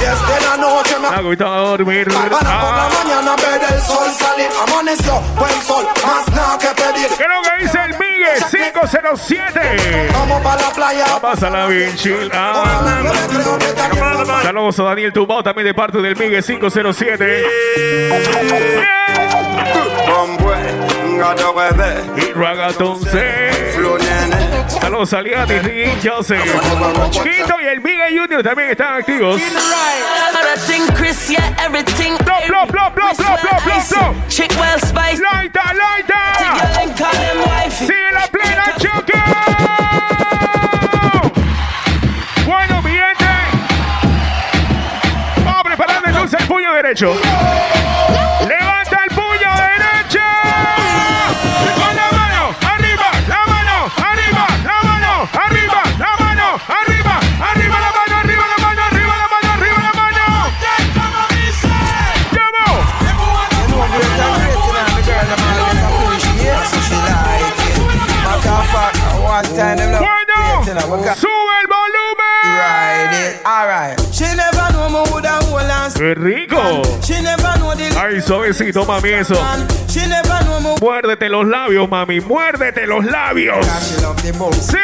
Desde 0.00 0.46
la 0.48 0.56
noche 0.56 0.98
me 0.98 1.08
ha 1.08 1.20
gustado 1.20 1.68
dormir. 1.76 2.08
Para 2.08 2.28
por 2.30 2.42
la 2.42 2.50
Ah. 2.50 2.88
mañana 3.04 3.36
ver 3.36 3.60
el 3.74 3.80
sol 3.82 4.10
salir. 4.18 4.48
Amaneció, 4.66 5.20
buen 5.38 5.62
sol, 5.62 5.86
más 6.06 6.28
nada 6.34 6.58
que 6.58 6.68
pedir. 6.68 7.08
¿Qué 7.08 7.24
lo 7.24 7.42
que 7.42 7.62
dice 7.64 7.78
el 7.84 7.90
Miguel 7.98 8.44
507? 8.50 10.10
Vamos 10.12 10.42
para 10.42 10.62
la 10.62 10.70
playa. 10.70 11.04
Pásala 11.20 11.66
bien, 11.66 11.94
chill. 11.96 12.30
Ah. 12.32 12.80
Saludos 14.42 14.78
a 14.78 14.82
Daniel 14.84 15.12
Tumbao 15.12 15.42
también 15.42 15.66
de 15.66 15.74
parte 15.74 15.98
del 16.00 16.16
Miguel 16.16 16.42
507. 16.42 17.44
Y 22.16 22.32
Ragaton 22.32 23.00
C. 23.02 23.74
Saludos 24.68 25.12
a 25.12 25.20
Liani, 25.22 25.58
Rick, 25.60 26.00
Joseph. 26.04 26.44
Quito 27.12 27.60
y 27.60 27.66
el 27.66 27.80
Miguel 27.80 28.18
Junior 28.18 28.42
también 28.42 28.70
están 28.70 28.94
activos. 28.94 29.40
Plop, 32.46 32.70
plop, 32.70 32.94
plop, 32.94 33.16
plop. 33.40 33.60
Laita, 35.32 35.62
laita. 35.74 36.34
Sigue 37.70 38.12
la 38.12 38.26
plena 38.28 38.64
choque. 38.78 39.12
Bueno, 42.46 42.82
mi 42.82 42.90
gente. 42.90 43.24
Vamos 45.44 45.62
preparando 45.64 46.08
entonces 46.08 46.40
el 46.40 46.46
puño 46.46 46.72
derecho. 46.74 47.14
Suavecito, 78.20 78.84
mami, 78.84 79.10
eso. 79.10 79.34
Muérdete 80.80 81.28
los 81.28 81.46
labios, 81.46 81.88
mami. 81.88 82.20
Muérdete 82.20 82.84
los 82.86 83.04
labios. 83.04 83.64
Sí. 84.60 84.78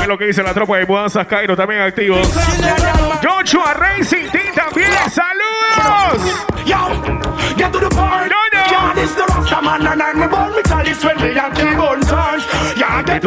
Es 0.00 0.06
lo 0.06 0.18
que 0.18 0.26
dice 0.26 0.42
la 0.42 0.54
tropa 0.54 0.78
de 0.78 0.86
Mudanzas 0.86 1.26
Cairo, 1.26 1.54
también 1.56 1.82
activos. 1.82 2.26
Joshua 3.22 3.74
Racing 3.74 4.30
Team 4.30 4.54
también. 4.54 4.90
¡Saludos! 5.10 6.22
The 6.64 6.74
Get 7.56 7.72
to 7.72 7.80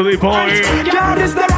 the 0.04 0.18
point. 0.18 0.64
Yeah, 0.86 1.16
this 1.16 1.34
the. 1.34 1.52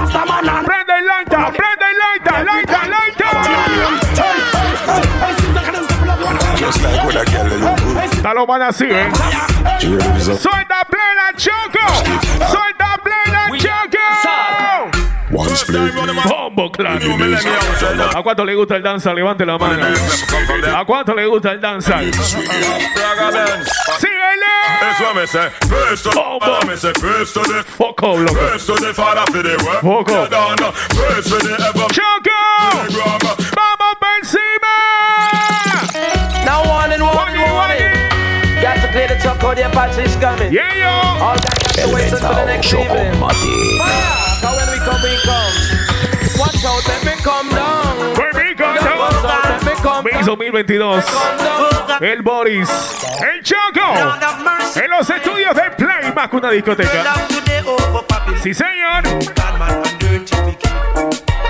Just 6.55 6.81
like 6.83 7.05
when 7.05 7.17
I 7.17 7.25
get 7.25 7.45
you. 7.51 7.99
Está 8.01 8.33
lo 8.33 8.45
van 8.45 8.61
así, 8.61 8.85
¿eh? 8.85 9.11
¡Suelta 9.79 10.85
plena, 10.89 11.33
Choco! 11.35 11.85
¡Suelta 12.49 12.97
plena, 13.03 13.49
Choco! 13.57 13.99
One 15.31 15.53
split. 15.53 15.93
Bombo 16.25 16.71
claro. 16.71 16.99
¿A 18.15 18.21
cuánto 18.23 18.45
le 18.45 18.55
gusta 18.55 18.75
el 18.75 18.83
danza? 18.83 19.13
Levante 19.13 19.45
la 19.45 19.57
mano. 19.57 19.87
¿A 20.75 20.85
cuánto 20.85 21.13
le 21.15 21.25
gusta 21.25 21.51
el 21.51 21.59
danza? 21.59 21.99
¡Síguele! 21.99 22.53
Eso 24.91 25.13
me 25.15 25.25
say, 25.25 25.49
first 25.67 26.03
to 26.03 26.11
when 44.53 44.69
we 44.69 44.77
come, 44.85 45.01
we 45.01 45.17
come. 45.25 45.53
Watch 46.37 46.63
out, 46.63 46.87
let 46.87 47.03
me 47.03 47.13
come 47.23 47.49
down. 47.49 48.13
Let 48.13 48.35
me 48.35 48.53
come 49.81 50.03
Mix 50.03 50.25
2022. 50.27 51.03
El 52.01 52.21
Boris. 52.21 52.69
El 53.19 53.41
Choco. 53.41 53.81
En 54.75 54.91
los 54.91 55.09
estudios 55.09 55.55
de 55.55 55.71
Play 55.71 56.13
más 56.13 56.29
que 56.29 56.35
una 56.35 56.51
discoteca. 56.51 57.15
Sí, 58.43 58.53
señor. 58.53 59.01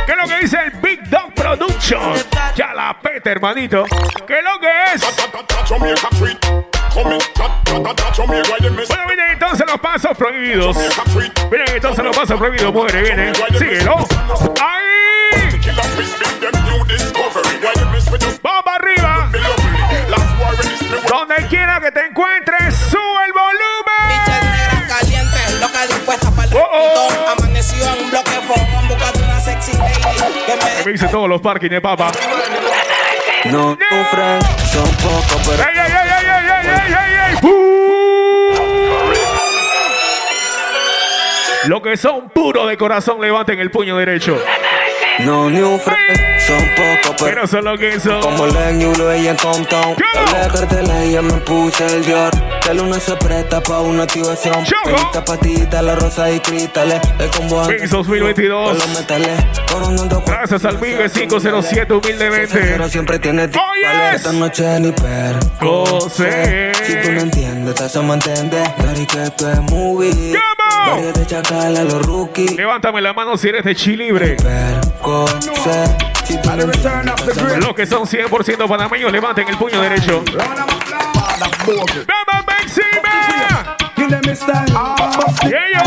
¿Qué 0.06 0.12
es 0.12 0.18
lo 0.18 0.28
que 0.30 0.39
dice 0.39 0.58
el 0.63 0.72
Big 0.80 1.10
Dog 1.10 1.34
Production? 1.34 2.13
Ya 2.56 2.74
la 2.74 2.98
peta, 3.02 3.32
hermanito. 3.32 3.84
¿Qué 4.26 4.38
es 4.38 4.44
lo 4.46 4.60
que 4.62 4.72
es? 4.94 5.02
Bueno, 6.93 7.17
vienen 9.08 9.32
entonces 9.32 9.65
los 9.67 9.79
pasos 9.79 10.15
prohibidos. 10.15 10.77
Vienen 11.49 11.67
entonces 11.73 12.06
los 12.06 12.15
pasos 12.15 12.38
prohibidos, 12.38 12.71
muere, 12.73 13.01
viene. 13.01 13.34
Síguelo. 13.58 13.97
¡Ahí! 14.62 15.60
¡Vamos 18.43 18.63
arriba! 18.79 19.32
Donde 21.10 21.47
quiera 21.47 21.79
que 21.79 21.91
te 21.91 22.06
encuentres, 22.06 22.75
sube 22.75 23.25
el 23.25 23.34
volumen. 23.34 24.88
calientes, 24.88 25.60
loca 25.60 25.88
dispuesta 25.88 26.32
para 26.32 26.49
oh, 26.56 26.69
oh. 26.71 27.10
en 27.41 28.03
un 28.03 28.12
bloque 28.12 28.32
fogón, 28.47 28.88
buscando 28.88 29.23
una 29.23 29.39
sexy 29.39 29.73
lady. 29.77 30.86
Me 30.86 30.91
dice 30.91 31.08
todos 31.08 31.27
los 31.27 31.41
parkings, 31.41 31.82
papá. 31.82 32.12
No 33.45 33.71
sufren, 33.71 34.39
pero. 35.45 36.12
Lo 41.67 41.82
que 41.82 41.95
son 41.95 42.30
puros 42.30 42.67
de 42.67 42.78
corazón, 42.78 43.21
levanten 43.21 43.58
el 43.60 43.71
puño 43.71 43.97
derecho. 43.97 44.38
No 45.19 45.49
new 45.49 45.78
friend, 45.78 46.39
son 46.39 46.60
pocos, 46.76 47.15
pero. 47.19 47.36
Pero 47.36 47.47
son 47.47 47.65
lo 47.65 47.78
que 47.78 47.99
son. 47.99 48.19
Como 48.21 48.47
la 48.47 48.71
ñulo 48.71 49.12
ella 49.12 49.32
en 49.32 49.38
Compton. 49.38 49.95
La 50.34 50.47
cartela 50.49 51.04
ella 51.04 51.21
me 51.21 51.34
puse 51.34 51.86
el 51.86 52.04
Dior. 52.04 52.32
La 52.65 52.73
luna 52.73 52.99
se 52.99 53.15
presta 53.15 53.62
pa' 53.62 53.80
una 53.80 54.04
activación. 54.04 54.65
Esta 54.86 55.23
patita, 55.23 55.82
la 55.82 55.95
rosa 55.95 56.30
y 56.32 56.39
cristales. 56.39 56.99
El 57.19 57.30
combo. 57.30 57.63
Mix 57.65 57.91
2022. 57.91 58.73
Los 58.78 58.99
metales. 58.99 59.39
Coronando 59.71 60.23
Gracias 60.26 60.65
al 60.65 60.80
Migue 60.80 61.10
507 61.10 61.93
humildemente. 61.93 62.60
Pero 62.60 62.89
siempre 62.89 63.19
tiene 63.19 63.47
tiempo. 63.47 63.67
Esta 64.13 64.34
noche 64.34 64.80
ni 64.80 64.91
per. 64.91 65.38
José. 65.62 66.71
Si 66.84 66.95
tú 66.95 67.12
no 67.12 67.21
entiendes, 67.21 67.76
te 67.76 67.84
hacemos 67.86 68.15
entender. 68.15 68.67
Dari 68.78 69.06
que 69.06 69.23
esto 69.23 69.49
es 69.49 69.62
movie. 69.71 70.34
De 70.84 71.26
chacal 71.26 71.78
a 71.78 71.84
los 71.84 72.06
rookies. 72.06 72.56
Levántame 72.56 73.02
la 73.02 73.13
mano 73.13 73.38
si 73.38 73.48
eres 73.50 73.63
de 73.63 73.74
no 76.43 76.74
entiendes, 76.74 77.58
Los 77.60 77.74
que 77.74 77.86
son 77.86 78.04
100% 78.06 78.67
panameños, 78.67 79.12
levanten 79.12 79.48
el 79.48 79.58
puño 79.58 79.82
derecho. 79.82 80.24
¡Vamos, 81.65 82.46
Benzema! 82.46 83.76
Give 83.96 84.10
them 84.10 84.30
a 84.30 84.36
style. 84.36 84.65
Yeah, 85.50 85.84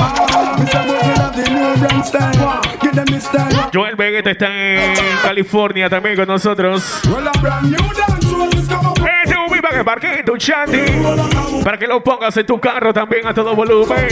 Mr. 0.56 0.86
Movie 0.86 1.14
love 1.18 1.36
the 1.36 1.50
new 1.50 1.76
brand 1.76 2.04
style. 2.04 2.60
Give 2.80 2.94
them 2.94 3.14
a 3.14 3.20
style. 3.20 3.70
Joel 3.72 3.96
Vegeta 3.96 4.30
está 4.30 4.46
en 4.48 4.94
California 5.22 5.90
también 5.90 6.16
con 6.16 6.26
nosotros. 6.26 7.00
Well, 7.04 7.28
a 7.28 7.32
brand 7.40 7.70
new 7.70 8.15
Este 9.68 9.78
es 9.78 9.78
un 9.78 9.78
beat 9.78 9.78
para 9.78 9.78
que 9.78 9.84
parques 9.84 10.18
en 10.18 10.24
tu 10.24 10.36
chanty. 10.36 11.64
Para 11.64 11.78
que 11.78 11.86
lo 11.86 12.02
pongas 12.02 12.36
en 12.36 12.46
tu 12.46 12.60
carro 12.60 12.92
también 12.92 13.26
a 13.26 13.34
todo 13.34 13.54
volumen. 13.54 14.08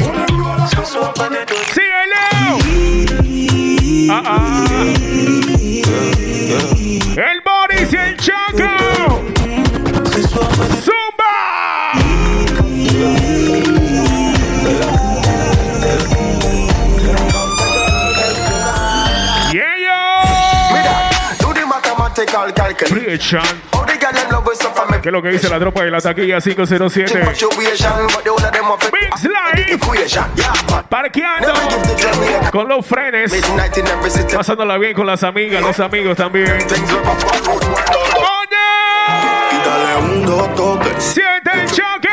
¡Síguelo! 1.72 2.58
Ah, 4.10 4.22
ah. 4.26 4.64
El 7.16 7.40
Boris 7.44 7.92
y 7.92 7.96
el 7.96 8.16
Choco. 8.16 9.22
¡Zumba! 10.82 11.92
Yeah, 19.52 19.74
¿Qué 25.04 25.10
es 25.10 25.12
lo 25.12 25.20
que 25.20 25.28
dice 25.28 25.50
la 25.50 25.58
tropa 25.58 25.82
de 25.82 25.90
la 25.90 26.00
taquilla 26.00 26.40
507? 26.40 27.24
Mix 27.28 27.46
Parqueando. 30.88 31.52
Con 32.50 32.66
los 32.70 32.86
frenes. 32.86 33.30
Pasándola 34.34 34.78
bien 34.78 34.94
con 34.94 35.06
las 35.06 35.22
amigas, 35.22 35.60
los 35.60 35.78
amigos 35.78 36.16
también. 36.16 36.46
¡Oye! 36.46 36.56
¡Siente 40.96 41.50
el 41.52 41.66
choque! 41.66 42.08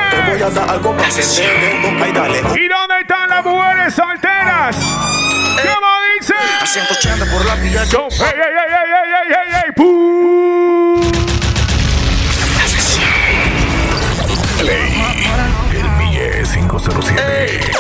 Algo 0.68 0.92
para 0.92 1.06
que 1.06 1.14
se 1.14 1.46
¿Y 1.46 2.68
dónde 2.68 3.00
están 3.00 3.30
las 3.30 3.46
mujeres 3.46 3.94
solteras? 3.94 4.76
¿Cómo 4.76 5.88
dice? 6.20 6.34
A 6.62 6.66
180 6.66 7.26
por 7.32 7.46
la 7.46 7.54
¡Ey, 7.54 7.72
ey, 7.72 7.72
ey, 7.72 7.88
ey, 7.88 8.92
ey, 9.00 9.14
ey, 9.14 9.54
ey! 9.56 9.74
ey 9.78 10.81
Mille 16.88 17.60
507. 17.60 17.72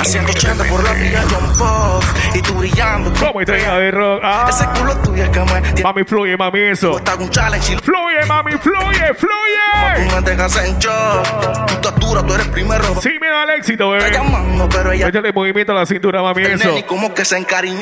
A 0.00 0.04
180 0.04 0.64
por 0.64 0.84
la 0.84 0.92
vía. 0.92 1.22
John 1.30 1.52
Pop. 1.58 2.02
Y 2.34 2.42
tú 2.42 2.54
brillando. 2.54 3.12
Como 3.18 3.40
estrella 3.40 3.74
de 3.78 3.90
rock. 3.90 4.20
Ah, 4.22 4.46
Ese 4.48 4.66
culo 4.78 4.96
tuyo 4.98 5.24
es 5.24 5.30
que 5.30 5.40
me 5.40 5.82
mami, 5.82 6.04
fluye, 6.04 6.36
mami, 6.36 6.60
eso. 6.60 6.98
Está 6.98 7.14
un 7.16 7.30
challenge 7.30 7.72
y 7.72 7.76
Fluye, 7.78 8.24
mami, 8.26 8.52
fluye, 8.52 9.14
tú 9.18 9.26
fluye. 9.26 10.14
me 10.14 10.20
dejas 10.22 10.56
en 10.64 10.78
shock. 10.78 11.66
Tu 11.66 11.72
estatura, 11.74 12.22
tú 12.22 12.34
eres 12.34 12.48
primero. 12.48 12.84
Sí, 13.00 13.10
me 13.20 13.28
da 13.28 13.44
el 13.44 13.50
éxito, 13.50 13.94
Está 13.96 14.06
bebé. 14.06 14.16
llamando, 14.18 14.68
pero 14.68 14.92
ella 14.92 15.06
Métele 15.06 15.32
movimiento 15.32 15.72
a 15.72 15.74
la 15.76 15.86
cintura, 15.86 16.22
mami, 16.22 16.42
eso. 16.42 16.68
nene 16.68 16.84
como 16.86 17.12
que 17.14 17.24
se 17.24 17.36
encariñó. 17.38 17.80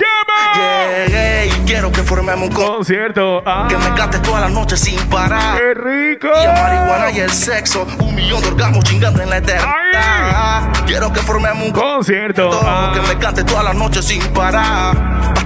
Llegué 0.55 1.47
y 1.47 1.51
quiero 1.67 1.93
que 1.93 2.03
formemos 2.03 2.49
un 2.49 2.55
con 2.55 2.67
Concierto. 2.79 3.43
Ah, 3.45 3.67
que 3.69 3.77
me 3.77 3.93
cantes 3.95 4.23
toda 4.23 4.41
la 4.41 4.49
noche 4.49 4.77
sin 4.77 4.99
parar. 5.09 5.59
qué 5.59 5.75
rico. 5.75 6.29
Y 6.29 6.47
a 6.47 6.53
marihuana 6.53 7.11
y 7.11 7.21
el 7.21 7.31
sexo, 7.31 7.87
un 7.99 8.15
millón 8.15 8.41
de 8.43 8.49
orgasmos 8.49 8.85
chingando 8.85 9.23
en 9.23 9.31
la 9.31 9.37
eternidad. 9.39 10.68
Quiero 10.87 11.13
que 11.13 11.21
formemos 11.21 11.65
un 11.67 11.73
Concierto. 11.73 12.51
con 12.51 12.67
Ah. 12.67 12.91
que 12.95 13.01
me 13.01 13.19
cantes 13.19 13.45
toda 13.47 13.63
la 13.63 13.75
noche 13.75 14.03
sin 14.03 14.23
parar. 14.33 14.95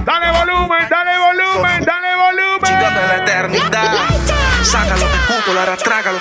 Dale 0.05 0.31
volumen, 0.39 0.87
dale 0.89 1.11
volumen, 1.17 1.83
dale 1.85 2.07
Chingando 2.63 2.99
en 3.01 3.07
la 3.07 3.13
volumen. 3.15 3.29
eternidad. 3.29 3.93
Sácalo, 4.63 5.05
escúpalo, 5.05 5.59
ahora 5.59 5.77
trágalo. 5.77 6.17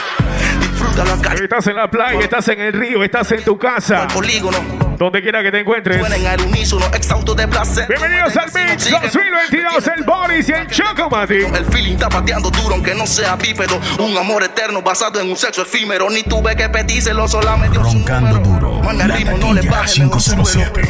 Disfrútalo 0.60 1.12
acá. 1.14 1.34
Estás 1.34 1.66
en 1.68 1.76
la 1.76 1.88
playa, 1.88 2.20
estás 2.20 2.48
en 2.48 2.60
el 2.60 2.72
río, 2.72 3.02
estás 3.04 3.30
en 3.32 3.44
tu 3.44 3.56
casa, 3.58 4.08
Polígono, 4.12 4.58
donde 5.04 5.22
quiera 5.22 5.42
que 5.42 5.50
te 5.50 5.60
encuentres. 5.60 5.98
suenen 5.98 6.26
al 6.26 6.40
unísono, 6.42 6.86
exhausto 6.94 7.34
de 7.34 7.48
placer. 7.48 7.86
Bienvenidos 7.88 8.36
al 8.36 8.46
Mix 8.52 8.90
2022, 8.90 9.86
el 9.96 10.04
Boris 10.04 10.48
y 10.48 10.52
el 10.52 10.66
Chocomati. 10.68 11.34
El 11.34 11.66
feeling 11.66 11.94
está 11.94 12.08
pateando 12.08 12.50
duro 12.50 12.74
aunque 12.74 12.94
no 12.94 13.06
sea 13.06 13.36
bípedo 13.36 13.80
Un 13.98 14.16
amor 14.16 14.42
eterno 14.42 14.82
basado 14.82 15.20
en 15.20 15.30
un 15.30 15.36
sexo 15.36 15.62
efímero 15.62 16.08
Ni 16.10 16.22
tuve 16.22 16.56
que 16.56 16.68
pedírselo, 16.68 17.26
solamente 17.28 17.78
Roncando 17.78 18.38
número 18.38 18.50
duro. 18.50 18.82
Manda 18.82 19.04
el 19.04 19.10
La 19.10 19.16
ritmo, 19.16 19.38
no 19.38 19.52
le. 19.54 19.62
507. 19.62 20.82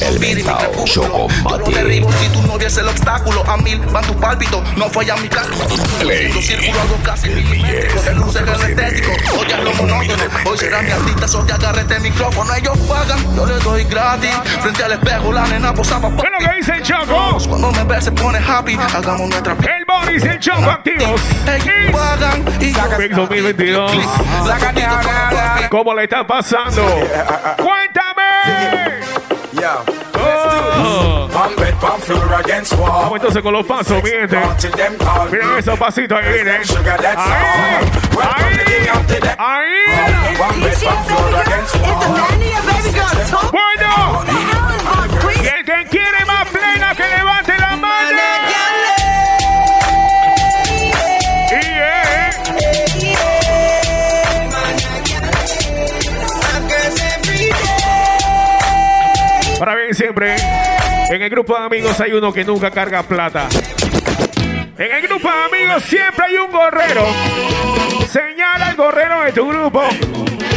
El 0.00 0.18
mentao. 0.18 0.84
Chocomate. 0.84 1.40
Yo 1.42 1.58
lo 1.58 1.70
derribo 1.70 2.10
si 2.12 2.28
tu 2.28 2.42
novia 2.42 2.68
es 2.68 2.76
el 2.78 2.88
obstáculo 2.88 3.42
A 3.46 3.56
mil 3.56 3.78
van 3.92 4.04
tus 4.04 4.16
pálpitos, 4.16 4.62
no 4.76 4.88
falla 4.88 5.16
mi 5.16 5.28
cálculo 5.28 5.64
Play. 6.00 6.26
Haciendo 6.30 6.42
círculo 6.42 6.80
algo 6.80 6.96
casi 7.04 7.28
El 7.28 7.44
Mille 7.44 7.88
Con 7.88 8.08
el 8.08 8.16
luces 8.16 8.42
en 8.42 8.48
el 8.48 8.54
507. 8.54 8.86
estético 8.86 9.12
Hoy 9.38 9.46
es 9.52 9.58
lo 9.64 9.74
monótono 9.74 10.22
Hoy 10.50 10.58
será 10.58 10.82
mi 10.82 10.90
artista, 10.90 11.28
so 11.28 11.44
te 11.44 11.52
agarre 11.52 11.80
este 11.82 12.00
micrófono 12.00 12.54
Ellos 12.54 12.78
pagan, 12.88 13.36
yo 13.36 13.46
les 13.46 13.62
doy 13.62 13.84
gratis 13.84 14.34
Frente 14.60 14.84
al 14.84 14.92
espejo 14.92 15.32
la 15.32 15.46
nena 15.46 15.74
posaba 15.74 16.10
¿Qué 16.10 16.22
es 16.26 16.32
lo 16.32 16.50
que 16.50 16.56
dice 16.56 16.72
el 16.74 16.82
Choco? 16.82 17.38
Cuando 17.48 17.72
me 17.72 17.84
ve 17.84 18.00
se 18.00 18.12
pone 18.12 18.38
happy 18.38 18.78
Hagamos 18.94 19.28
nuestra 19.28 19.52
El 19.52 19.84
Boris 19.86 20.24
y 20.24 20.28
el 20.28 20.38
Choco 20.40 20.70
activos. 20.70 21.20
ellos 21.46 21.92
pagan 21.92 22.44
y 22.60 22.72
yo 22.72 22.80
Mix 22.98 23.16
2022. 23.16 23.92
¿Cómo 25.70 25.94
le 25.94 26.04
está 26.04 26.26
pasando? 26.26 26.82
¡Cuéntame! 27.56 27.89
Oh. 29.62 31.28
Vamos 31.32 31.72
pam 31.80 32.00
flower 32.00 32.34
against 32.40 32.72
wall. 32.74 33.14
entonces 33.14 33.42
con 33.42 33.52
los 33.52 33.66
pasos, 33.66 34.02
mi 34.02 34.10
gente. 34.10 34.36
Miren 35.30 35.58
esos 35.58 35.78
pasitos 35.78 36.18
ahí, 36.18 36.38
miren. 36.38 36.62
Ahí, 38.20 38.54
ahí, 39.38 39.38
ahí. 39.38 40.30
En 61.20 61.24
el 61.24 61.30
grupo 61.30 61.54
de 61.54 61.66
amigos 61.66 62.00
hay 62.00 62.12
uno 62.12 62.32
que 62.32 62.42
nunca 62.44 62.70
carga 62.70 63.02
plata. 63.02 63.46
En 64.78 64.90
el 64.90 65.02
grupo 65.02 65.28
de 65.28 65.58
amigos 65.58 65.82
siempre 65.82 66.24
hay 66.24 66.36
un 66.36 66.50
gorrero. 66.50 67.04
Señala 68.08 68.68
al 68.68 68.74
gorrero 68.74 69.24
de 69.24 69.32
tu 69.32 69.46
grupo. 69.46 69.82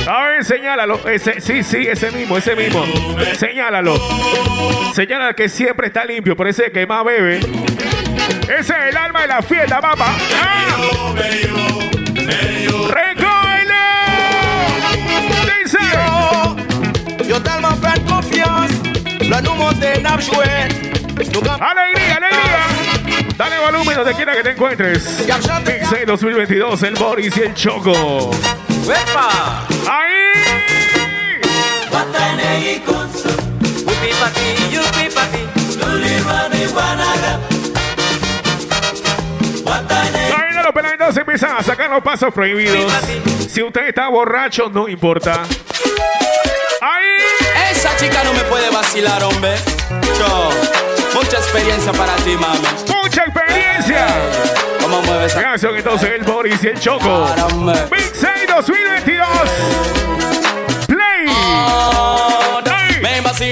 A 0.07 0.23
ver, 0.23 0.45
señálalo. 0.45 1.05
Ese, 1.09 1.41
sí, 1.41 1.63
sí, 1.63 1.85
ese 1.85 2.11
mismo, 2.11 2.37
ese 2.37 2.55
mismo. 2.55 2.85
Señálalo. 3.35 3.97
Señala 4.93 5.27
al 5.27 5.35
que 5.35 5.49
siempre 5.49 5.87
está 5.87 6.05
limpio, 6.05 6.37
por 6.37 6.47
ese 6.47 6.71
que 6.71 6.87
más 6.87 7.03
bebe. 7.03 7.39
Ese 8.43 8.57
es 8.57 8.85
el 8.89 8.95
alma 8.95 9.23
de 9.23 9.27
la 9.27 9.41
fiesta, 9.41 9.81
papá. 9.81 10.15
¡Ah! 10.41 11.13
¡Recógelo! 12.87 13.83
Dice. 15.61 15.77
Yo 17.27 17.41
¡Alegría, 21.59 22.17
alegría! 22.17 23.27
Dale 23.35 23.59
volumen 23.59 23.95
donde 23.97 24.13
quiera 24.13 24.35
que 24.35 24.43
te 24.43 24.51
encuentres. 24.51 25.25
Mix 25.25 26.05
2022, 26.05 26.83
el 26.83 26.93
Boris 26.95 27.35
y 27.37 27.41
el 27.41 27.53
Choco. 27.55 28.31
¡Epa! 28.83 29.65
¡Ahí! 29.89 30.33
Ahí 40.35 40.63
los 40.63 40.73
peladitos 40.73 41.17
empiezan 41.17 41.57
a 41.57 41.63
sacar 41.63 41.89
los 41.89 42.03
pasos 42.03 42.31
prohibidos. 42.33 42.91
Si 43.49 43.63
usted 43.63 43.87
está 43.87 44.09
borracho, 44.09 44.69
no 44.69 44.87
importa. 44.87 45.41
Ahí. 46.81 47.42
Esa 47.83 47.97
chica 47.97 48.23
no 48.23 48.31
me 48.33 48.39
puede 48.45 48.69
vacilar, 48.69 49.21
hombre. 49.25 49.55
Yo, 50.17 50.49
mucha 51.13 51.35
experiencia 51.35 51.91
para 51.91 52.15
ti, 52.15 52.37
mami. 52.37 52.65
Mucha 52.87 53.25
experiencia. 53.25 54.07
¿Cómo 54.79 55.01
mueves? 55.01 55.33
Canción 55.33 55.75
entonces 55.75 56.11
el 56.11 56.23
Boris 56.23 56.63
y 56.63 56.67
el 56.67 56.79
Choco. 56.79 57.27
Big 57.91 58.09
6 58.13 58.31
2022. 58.55 59.27
Play. 60.87 61.25
Me 61.25 62.42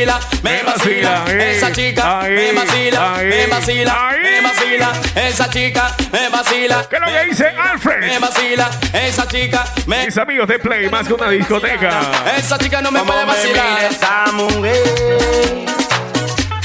vacila, 0.05 0.19
me 0.41 0.63
vacila, 0.63 1.25
esa 1.27 1.71
chica, 1.71 2.21
me 2.23 2.51
vacila, 2.53 3.15
me 3.17 3.47
vacila, 3.47 4.15
me 4.21 4.41
vacila, 4.41 4.91
esa 5.15 5.49
chica, 5.49 5.95
me 6.11 6.29
vacila. 6.29 6.87
¿Qué 6.89 6.95
es 6.95 7.01
lo 7.01 7.07
que 7.07 7.25
dice 7.25 7.47
Alfred? 7.47 7.99
Me 7.99 8.19
vacila, 8.19 8.69
esa 8.93 9.27
chica, 9.27 9.65
me 9.85 10.05
Mis 10.05 10.17
amigos 10.17 10.47
de 10.47 10.59
Play, 10.59 10.89
más 10.89 11.07
que 11.07 11.13
una 11.13 11.29
discoteca. 11.29 12.01
Esa 12.37 12.57
chica 12.57 12.81
no 12.81 12.91
me 12.91 13.01
puede 13.01 13.25
vacilar. 13.25 13.83
esa 13.91 14.31
mujer, 14.31 15.65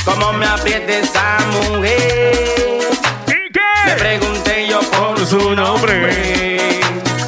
cómo 0.05 0.33
me 0.33 0.47
aprieta 0.47 0.93
esa 0.93 1.39
mujer. 1.53 2.81
¿Y 3.29 3.53
qué? 3.53 3.61
Me 3.87 3.93
pregunté 3.97 4.67
yo 4.69 4.81
por 4.81 5.27
su 5.27 5.55
nombre. 5.55 6.81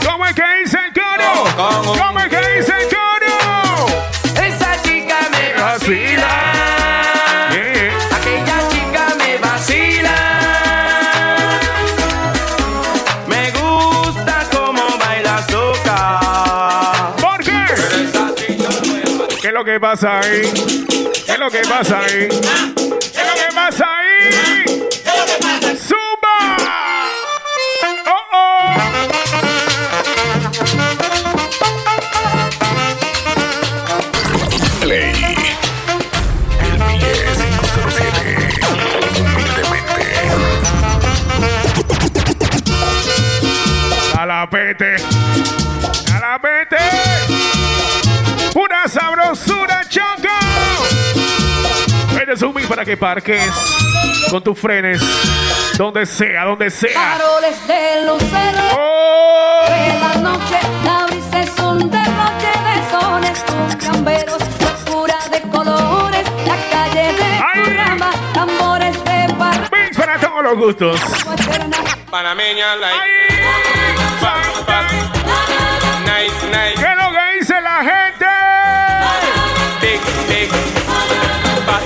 ¿Cómo 0.05 0.25
es 0.25 0.35
que 0.35 0.45
dice 0.65 0.79
el 0.87 0.93
coro? 0.93 1.85
¿Cómo 1.85 2.21
es 2.21 2.29
que 2.29 2.59
dice 2.59 2.73
el 2.73 2.89
coro? 2.89 3.08
Vacila. 5.89 6.35
Yeah. 7.51 8.17
Aquella 8.17 8.59
chica 8.69 9.15
me 9.17 9.39
vacila. 9.39 10.19
Me 13.27 13.51
gusta 13.53 14.47
cómo 14.53 14.83
baila 14.99 15.43
soca. 15.49 16.21
¿Por 17.17 17.43
qué? 17.43 17.65
¿Qué 19.41 19.49
es 19.49 19.55
lo 19.55 19.65
que 19.65 19.81
pasa 19.81 20.21
ahí? 20.21 20.43
¿Qué 21.25 21.33
es 21.33 21.39
lo 21.39 21.51
que 21.51 21.63
pasa 21.67 22.01
ahí? 22.01 22.29
¡A 44.59 44.61
la 44.61 44.75
pete! 44.75 44.97
¡A 46.13 46.19
la 46.19 46.39
pete! 46.41 46.77
¡Una 48.55 48.89
sabrosura, 48.89 49.83
Choco! 49.89 50.29
Eres 52.21 52.43
un 52.43 52.55
mil 52.55 52.67
para 52.67 52.85
que 52.85 52.97
parques 52.97 53.53
con 54.29 54.43
tus 54.43 54.59
frenes 54.59 55.01
donde 55.77 56.05
sea, 56.07 56.45
donde 56.45 56.71
sea. 56.71 56.91
Faroles 56.93 57.69
de 57.69 58.05
luceros. 58.05 58.73
¡Oh! 58.77 59.65
De 59.69 60.01
la 60.01 60.15
noche, 60.17 60.59
la 60.85 61.07
brisa 61.07 61.41
es 61.41 61.59
un 61.61 61.89
derroche 61.89 62.53
de 62.67 62.91
sones, 62.91 63.45
camberos, 63.79 64.43
locura 64.61 65.19
de 65.31 65.41
colores, 65.43 66.27
la 66.45 66.57
calle 66.73 67.13
de 67.13 67.29
Curramba, 67.63 68.11
tambores 68.35 69.05
de 69.05 69.35
barra. 69.35 69.69
Mix 69.71 69.97
para 69.97 70.19
todos 70.19 70.43
los 70.43 70.57
gustos. 70.57 71.01
Panameña, 72.11 72.75
like. 72.75 73.88
Nice, 76.05 76.41
nice. 76.47 76.75
¿Qué 76.77 76.87
es 76.91 76.97
lo 76.97 77.09
que 77.13 77.25
dice 77.39 77.61
la 77.61 77.79
gente? 77.79 78.27
Big, 79.81 80.01
big. 80.29 80.51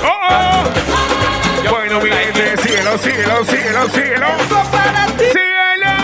¡Oh, 0.05 0.09
oh! 0.31 0.65
Bueno, 1.71 2.01
mi 2.01 2.11
gente, 2.11 2.57
síguelo, 2.59 2.99
síguelo, 2.99 3.45
síguelo, 3.45 3.89
síguelo. 3.91 4.27
¡Síguelo! 5.19 5.95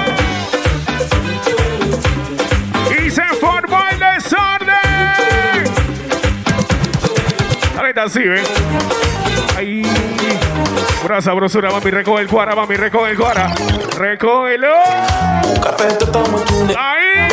Y 3.04 3.10
se 3.10 3.24
formó 3.40 3.80
el 3.90 3.98
desorden. 3.98 5.64
Ahorita 7.76 8.08
sí, 8.08 8.26
¿ven? 8.26 8.44
Ahí. 9.56 9.82
Pura 11.02 11.20
sabrosura, 11.22 11.70
mami, 11.70 11.90
recoge 11.90 12.22
el 12.22 12.28
cuara, 12.28 12.54
mami, 12.54 12.76
recoge 12.76 13.10
el 13.12 13.16
cuara. 13.16 13.54
Recógelo. 13.96 14.74
Ahí. 16.76 17.28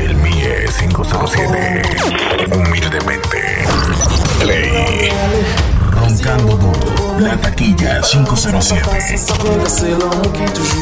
El 0.00 0.14
Mille 0.16 0.66
507. 0.78 1.82
Humildemente. 2.54 3.64
Play. 4.40 5.10
Roncando 6.00 6.56
duro. 6.56 7.18
La 7.18 7.36
taquilla 7.36 8.00
507. 8.00 8.88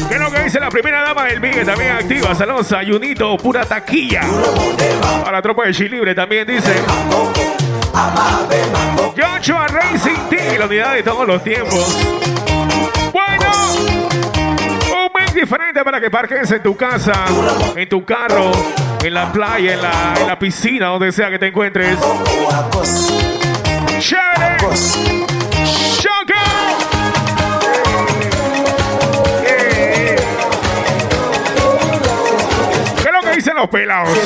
¿Qué 0.07 0.15
es 0.15 0.19
lo 0.19 0.31
que 0.31 0.43
dice 0.43 0.59
la 0.59 0.69
primera 0.69 1.03
dama 1.03 1.25
del 1.25 1.41
Migue? 1.41 1.65
También 1.65 1.91
activa. 1.91 2.33
Saludos 2.33 2.71
a 2.71 2.79
Junito, 2.85 3.35
pura 3.37 3.65
taquilla. 3.65 4.21
A 5.25 5.31
la 5.31 5.41
tropa 5.41 5.65
de 5.65 5.73
Chilibre 5.73 6.15
también 6.15 6.47
dice. 6.47 6.81
Joshua 9.15 9.67
Racing 9.67 10.29
Team, 10.29 10.59
la 10.59 10.65
unidad 10.65 10.93
de 10.93 11.03
todos 11.03 11.27
los 11.27 11.43
tiempos. 11.43 11.97
Bueno, 13.11 13.49
diferente 15.33 15.83
para 15.83 16.01
que 16.01 16.09
parques 16.09 16.51
en 16.51 16.61
tu 16.61 16.75
casa, 16.75 17.25
en 17.75 17.87
tu 17.87 18.03
carro, 18.03 18.51
en 19.01 19.13
la 19.13 19.31
playa, 19.31 19.73
en 19.73 19.81
la, 19.81 20.13
en 20.19 20.27
la 20.27 20.37
piscina, 20.37 20.87
donde 20.87 21.11
sea 21.11 21.29
que 21.29 21.39
te 21.39 21.47
encuentres. 21.47 21.97
¡Chévere! 23.99 24.57
¡Choca! 25.99 26.43
¿Qué 32.95 33.03
es 33.03 33.11
lo 33.11 33.21
que 33.21 33.35
dicen 33.35 33.55
los 33.57 33.69
pelados? 33.69 34.17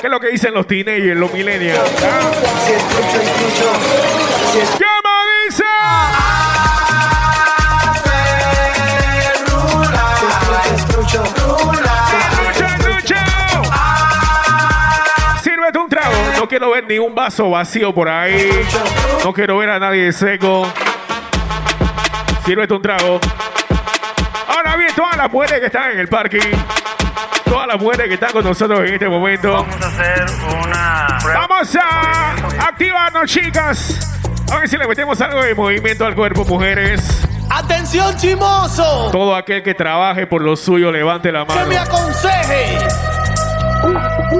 ¿Qué 0.00 0.06
es 0.06 0.10
lo 0.10 0.20
que 0.20 0.28
dicen 0.28 0.54
los 0.54 0.66
teenagers, 0.68 1.18
los 1.18 1.32
millennials? 1.32 1.80
¿Ah? 2.04 2.30
¿Qué 4.52 4.84
me 5.04 5.16
dice? 5.48 5.64
No 16.48 16.50
quiero 16.50 16.70
ver 16.70 16.84
ni 16.88 16.98
un 16.98 17.14
vaso 17.14 17.50
vacío 17.50 17.92
por 17.94 18.08
ahí. 18.08 18.48
No 19.22 19.34
quiero 19.34 19.58
ver 19.58 19.68
a 19.68 19.78
nadie 19.78 20.10
seco. 20.14 20.66
Sírvete 22.46 22.72
un 22.72 22.80
trago. 22.80 23.20
Ahora 24.48 24.74
bien, 24.76 24.88
todas 24.96 25.14
las 25.18 25.30
mujeres 25.30 25.60
que 25.60 25.66
están 25.66 25.90
en 25.90 25.98
el 25.98 26.08
parking. 26.08 26.40
Todas 27.44 27.66
las 27.66 27.78
mujeres 27.78 28.08
que 28.08 28.14
están 28.14 28.32
con 28.32 28.44
nosotros 28.44 28.80
en 28.80 28.94
este 28.94 29.10
momento. 29.10 29.52
Vamos 29.62 29.76
a 29.84 29.88
hacer 29.88 30.26
una. 30.64 31.18
Vamos 31.34 31.76
a 31.76 32.66
activarnos, 32.66 33.30
chicas. 33.30 34.18
A 34.50 34.56
ver 34.60 34.70
si 34.70 34.78
le 34.78 34.88
metemos 34.88 35.20
algo 35.20 35.42
de 35.42 35.54
movimiento 35.54 36.06
al 36.06 36.14
cuerpo, 36.14 36.46
mujeres. 36.46 37.28
¡Atención, 37.50 38.16
chimoso! 38.16 39.10
Todo 39.12 39.36
aquel 39.36 39.62
que 39.62 39.74
trabaje 39.74 40.26
por 40.26 40.40
lo 40.40 40.56
suyo, 40.56 40.90
levante 40.90 41.30
la 41.30 41.44
¡Que 41.46 41.54
mano. 41.54 41.66
me 41.66 41.76
aconseje! 41.76 42.78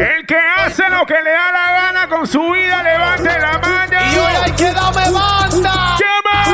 El 0.00 0.26
que 0.26 0.36
hace 0.36 0.88
lo 0.90 1.04
que 1.06 1.14
le 1.14 1.30
da 1.30 1.52
la 1.52 1.72
gana 1.72 2.08
con 2.08 2.26
su 2.26 2.40
vida, 2.50 2.82
levante 2.82 3.38
la 3.40 3.58
mano. 3.58 3.92
Y 4.12 4.18
hoy 4.18 4.32
hay 4.44 4.52
que 4.52 4.72
darme 4.72 5.10
banda. 5.10 5.96
¡Llama! 5.98 6.44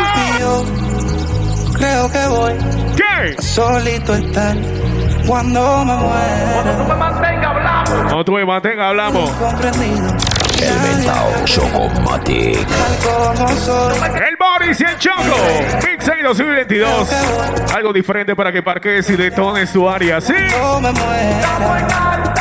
Creo 1.76 2.10
que 2.10 2.26
voy 2.28 2.54
¿Qué? 2.96 3.42
solito 3.42 4.14
estar 4.14 4.56
cuando 5.26 5.84
me 5.84 5.94
muera. 5.94 6.62
No 8.08 8.24
tú 8.24 8.32
me 8.32 8.44
mantenga, 8.46 8.88
hablamos. 8.88 9.30
Comprendido. 9.30 10.08
El 10.62 10.80
mentao 10.80 11.44
Chocomatic. 11.44 12.66
El 14.26 14.36
Boris 14.36 14.80
y 14.80 14.84
el 14.84 14.98
Choco. 14.98 15.36
Mix 15.82 16.04
6 16.04 16.22
2022. 16.24 17.12
Algo 17.74 17.92
diferente 17.92 18.34
para 18.34 18.50
que 18.52 18.62
parques 18.62 19.10
y 19.10 19.16
detones 19.16 19.72
tu 19.72 19.88
área, 19.88 20.20
¿sí? 20.20 20.32
Cuando 20.58 20.92
me 20.92 21.00
muera. 21.00 22.33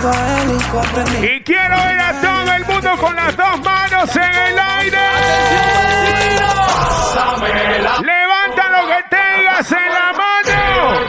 Incomprendido. 0.00 1.24
Y 1.24 1.40
quiero 1.42 1.76
ver 1.76 2.00
a 2.00 2.12
todo 2.22 2.52
el 2.54 2.64
mundo 2.64 2.96
con 2.96 3.14
las 3.14 3.36
dos 3.36 3.60
manos 3.60 4.16
en 4.16 4.34
el 4.34 4.58
aire. 4.58 4.98
Levanta 8.00 8.68
lo 8.70 8.86
que 8.88 9.04
tengas 9.10 9.72
en 9.72 9.92
la 9.92 10.12
mano. 10.14 11.00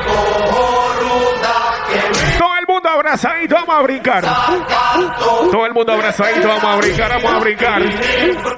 Todo 2.37 2.57
el 2.57 2.67
mundo 2.67 2.89
abrazadito, 2.89 3.55
vamos 3.55 3.75
a 3.75 3.81
brincar. 3.81 4.25
Todo 5.51 5.65
el 5.65 5.73
mundo 5.73 5.93
abrazadito, 5.93 6.47
vamos 6.49 6.65
a 6.65 6.75
brincar, 6.75 7.09
vamos 7.09 7.31
a 7.31 7.39
brincar. 7.39 7.81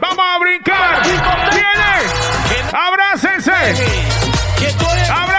Vamos 0.02 0.26
a 0.26 0.40
brincar. 0.40 1.04
Viene. 1.52 1.94
Abrácense. 2.74 3.52
Abrácense. 3.52 5.33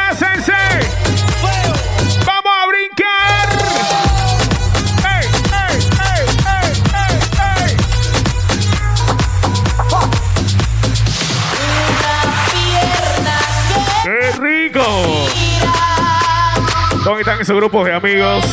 ¿Dónde 17.04 17.20
están 17.20 17.38
esos 17.38 17.54
grupos 17.54 17.84
de 17.84 17.92
amigos? 17.92 18.46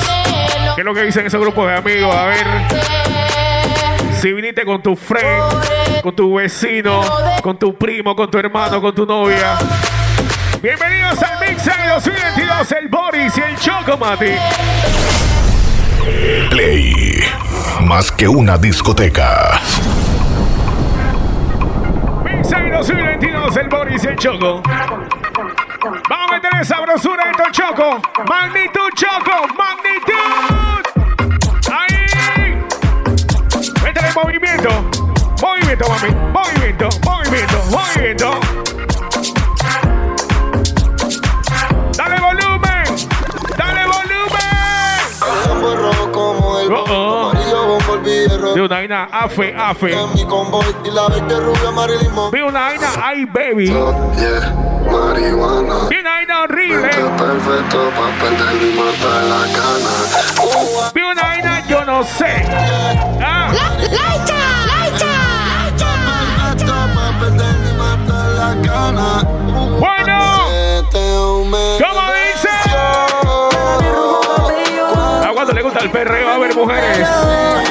¿Qué 0.75 0.81
es 0.81 0.85
lo 0.85 0.93
que 0.93 1.03
dicen 1.03 1.25
esos 1.25 1.39
grupos 1.39 1.67
de 1.67 1.77
amigos? 1.77 2.13
A 2.13 2.25
ver. 2.25 2.45
Si 4.19 4.33
viniste 4.33 4.65
con 4.65 4.83
tu 4.83 4.97
friend, 4.97 6.01
con 6.03 6.13
tu 6.13 6.35
vecino, 6.35 7.01
con 7.41 7.57
tu 7.57 7.73
primo, 7.77 8.13
con 8.13 8.29
tu 8.29 8.37
hermano, 8.37 8.81
con 8.81 8.93
tu 8.93 9.05
novia. 9.05 9.57
Bienvenidos 10.61 11.23
al 11.23 11.47
Mix 11.47 11.63
de 11.63 11.71
2022, 11.93 12.71
el 12.73 12.87
Boris 12.89 13.37
y 13.37 13.41
el 13.41 13.57
Chocomati. 13.57 14.33
Play. 16.49 17.23
Más 17.85 18.11
que 18.11 18.27
una 18.27 18.57
discoteca. 18.57 19.61
Mix 22.25 22.49
de 22.49 22.69
2022, 22.69 23.55
el 23.55 23.69
Boris 23.69 24.03
y 24.03 24.07
el 24.07 24.15
Choco. 24.17 24.61
Vamos 25.83 26.05
a 26.09 26.33
meter 26.33 26.51
esa 26.61 26.75
sabrosura 26.75 27.23
en 27.23 27.29
el 27.43 27.51
choco. 27.51 27.99
Magnitud 28.27 28.89
choco, 28.95 29.47
magnitud. 29.57 30.83
Ahí. 31.71 32.55
Métele 33.83 34.11
movimiento. 34.13 34.69
Movimiento, 35.41 35.89
mami. 35.89 36.09
Movimiento, 36.31 36.89
movimiento, 37.03 37.63
movimiento. 37.71 38.39
Dale 41.97 42.19
volumen. 42.19 42.85
Dale 43.57 43.85
volumen. 43.87 44.51
Oh, 46.69 46.85
oh. 46.89 47.31
De 48.53 48.61
una 48.61 48.75
vaina 48.75 49.09
afe, 49.11 49.55
afe. 49.57 49.87
De 52.31 52.43
una 52.43 52.59
vaina 52.59 52.87
ay, 53.03 53.25
baby 53.25 54.70
marihuana. 54.89 55.89
Pinaina 55.89 56.43
horrible. 56.43 56.89
perfecto 56.89 57.91
para 57.95 58.11
perder 58.19 58.55
matar 58.75 59.23
la 59.23 59.43
cana. 59.55 59.93
Yo 61.71 61.85
no 61.85 62.03
sé. 62.03 62.43
Ah. 63.21 63.49
Laita, 63.79 64.41
laita. 64.67 65.13
Bueno. 69.79 70.19
¿Cómo 70.91 72.01
dice? 72.11 72.49
Aguanta, 75.25 75.53
le 75.53 75.61
gusta 75.61 75.79
el 75.79 75.91
perreo. 75.91 76.29
A 76.29 76.37
ver, 76.39 76.55
mujeres. 76.55 77.07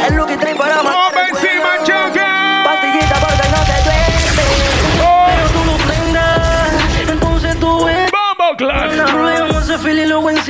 Es 0.07 0.13
lo 0.15 0.25
que 0.27 0.39
trae 0.39 0.55
para 0.55 0.81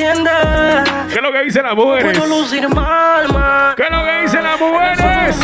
encienda. 0.04 0.84
¿Qué 1.08 1.14
es 1.16 1.22
lo 1.22 1.32
que 1.32 1.42
dicen 1.44 1.62
las 1.64 1.74
mujeres? 1.74 2.18
Puedo 2.18 2.40
lucir 2.40 2.68
mal, 2.74 3.32
mal. 3.32 3.74
¿Qué 3.76 3.82
es 3.84 3.90
lo 3.90 4.04
que 4.04 4.22
dicen 4.22 4.42
las 4.42 4.60
mujeres? 4.60 5.36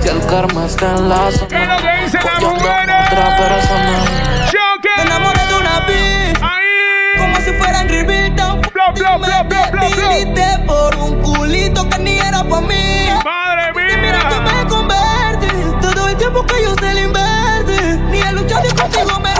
Si 0.00 0.08
el 0.08 0.26
karma 0.26 0.66
está 0.66 0.90
en 0.96 1.08
la 1.08 1.30
zona. 1.30 1.48
¿Qué 1.48 1.62
es 1.62 1.68
lo 1.68 1.76
que 1.76 2.04
dicen 2.04 2.20
las 2.24 2.40
Yo 2.40 2.50
mujeres? 2.50 2.96
persona. 3.10 3.98
¡Choque! 4.46 4.88
Me 4.96 5.02
enamoré 5.02 5.40
de 5.46 5.54
una 5.54 5.80
bitch. 5.80 6.42
¡Ahí! 6.42 7.18
Como 7.20 7.36
si 7.36 7.52
fuera 7.52 7.80
en 7.82 7.88
Riverdale. 7.88 8.60
¡Blo, 8.72 8.84
blo, 8.94 9.18
blo, 9.18 9.44
blo, 9.44 9.58
blo, 9.72 9.88
blo! 9.90 10.08
Grité 10.10 10.58
por 10.66 10.96
un 10.96 11.22
culito 11.22 11.88
que 11.90 11.98
ni 11.98 12.18
era 12.18 12.42
para 12.44 12.60
mí. 12.62 13.08
¡Madre 13.24 13.70
Y 13.92 13.96
mira 13.98 14.18
que 14.28 14.40
mía! 14.40 14.52
me 14.62 14.68
converte. 14.68 15.48
Todo 15.82 16.08
el 16.08 16.16
tiempo 16.16 16.46
que 16.46 16.62
yo 16.62 16.74
se 16.76 16.94
le 16.94 17.02
inverte. 17.02 17.82
Ni 18.10 18.20
el 18.20 18.36
luchar 18.36 18.62
ni 18.62 18.70
contigo 18.70 19.20
me 19.20 19.30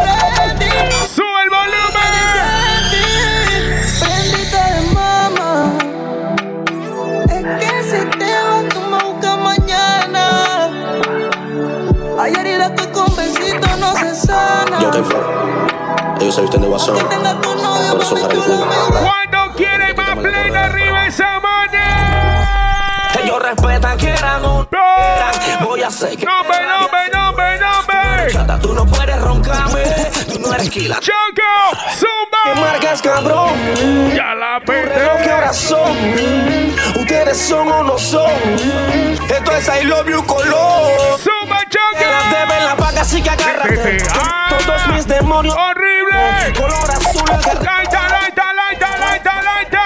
Ellos 16.28 16.34
se 16.36 16.42
visten 16.42 16.60
de 16.60 16.68
guasón. 16.68 16.98
Que 16.98 17.04
tenga 17.04 17.40
tu 17.40 17.54
novio, 17.54 17.90
Por 17.92 18.02
eso 18.02 18.14
mami, 18.16 18.24
Harry 18.26 18.34
tú 18.36 18.42
no 18.42 18.58
Quinn. 18.58 18.68
me 18.68 18.74
das. 18.76 19.02
¿Cuándo 19.02 19.56
quiere 19.56 19.94
más 19.94 20.18
plena 20.18 20.64
arriba 20.64 21.06
esa 21.06 21.40
mano? 21.40 21.78
Ellos 23.24 23.42
respetan, 23.42 23.96
quieran 23.96 24.44
o 24.44 24.68
no. 24.70 25.64
Voy 25.66 25.82
a 25.82 25.86
hacer 25.86 26.18
que. 26.18 26.26
¡Nombre, 26.26 26.58
nombre, 26.66 26.98
nombre, 27.10 27.58
nombre! 27.58 28.30
Chata, 28.32 28.58
tú 28.58 28.74
no 28.74 28.84
puedes 28.84 29.18
roncarme. 29.22 29.84
Tú 30.30 30.38
no 30.38 30.52
eres 30.52 30.68
killer. 30.68 31.00
¡Choco! 31.00 31.16
¿Qué 31.94 31.96
¡Zumba! 31.96 32.60
marcas, 32.60 33.00
cabrón? 33.00 33.54
¡Ya 34.14 34.34
la 34.34 34.60
Pero 34.66 34.90
qué 35.16 35.18
pete! 35.22 35.32
horas 35.32 35.56
son. 35.56 35.96
Ustedes 36.94 37.38
son 37.38 37.72
o 37.72 37.82
no 37.84 37.96
son. 37.96 38.30
Esto 39.30 39.52
es 39.52 39.66
I 39.68 39.84
love 39.86 40.06
you 40.10 40.22
color. 40.26 41.17
¡Zumba, 41.48 41.64
Que 41.98 42.04
las 42.04 42.30
deben 42.30 42.64
la 42.64 42.76
paga, 42.76 43.00
así 43.00 43.22
que 43.22 43.30
agárrate. 43.30 43.98
Ah. 44.12 44.48
Todos 44.50 44.86
mis 44.94 45.06
demonios. 45.06 45.54
¡Horrible! 45.56 46.52
Color 46.56 46.90
azul, 46.90 47.22
el 47.30 47.64
¡Laita, 47.64 48.08
laita, 48.08 48.52
laita, 48.54 48.98
laita, 48.98 49.42
laita! 49.42 49.84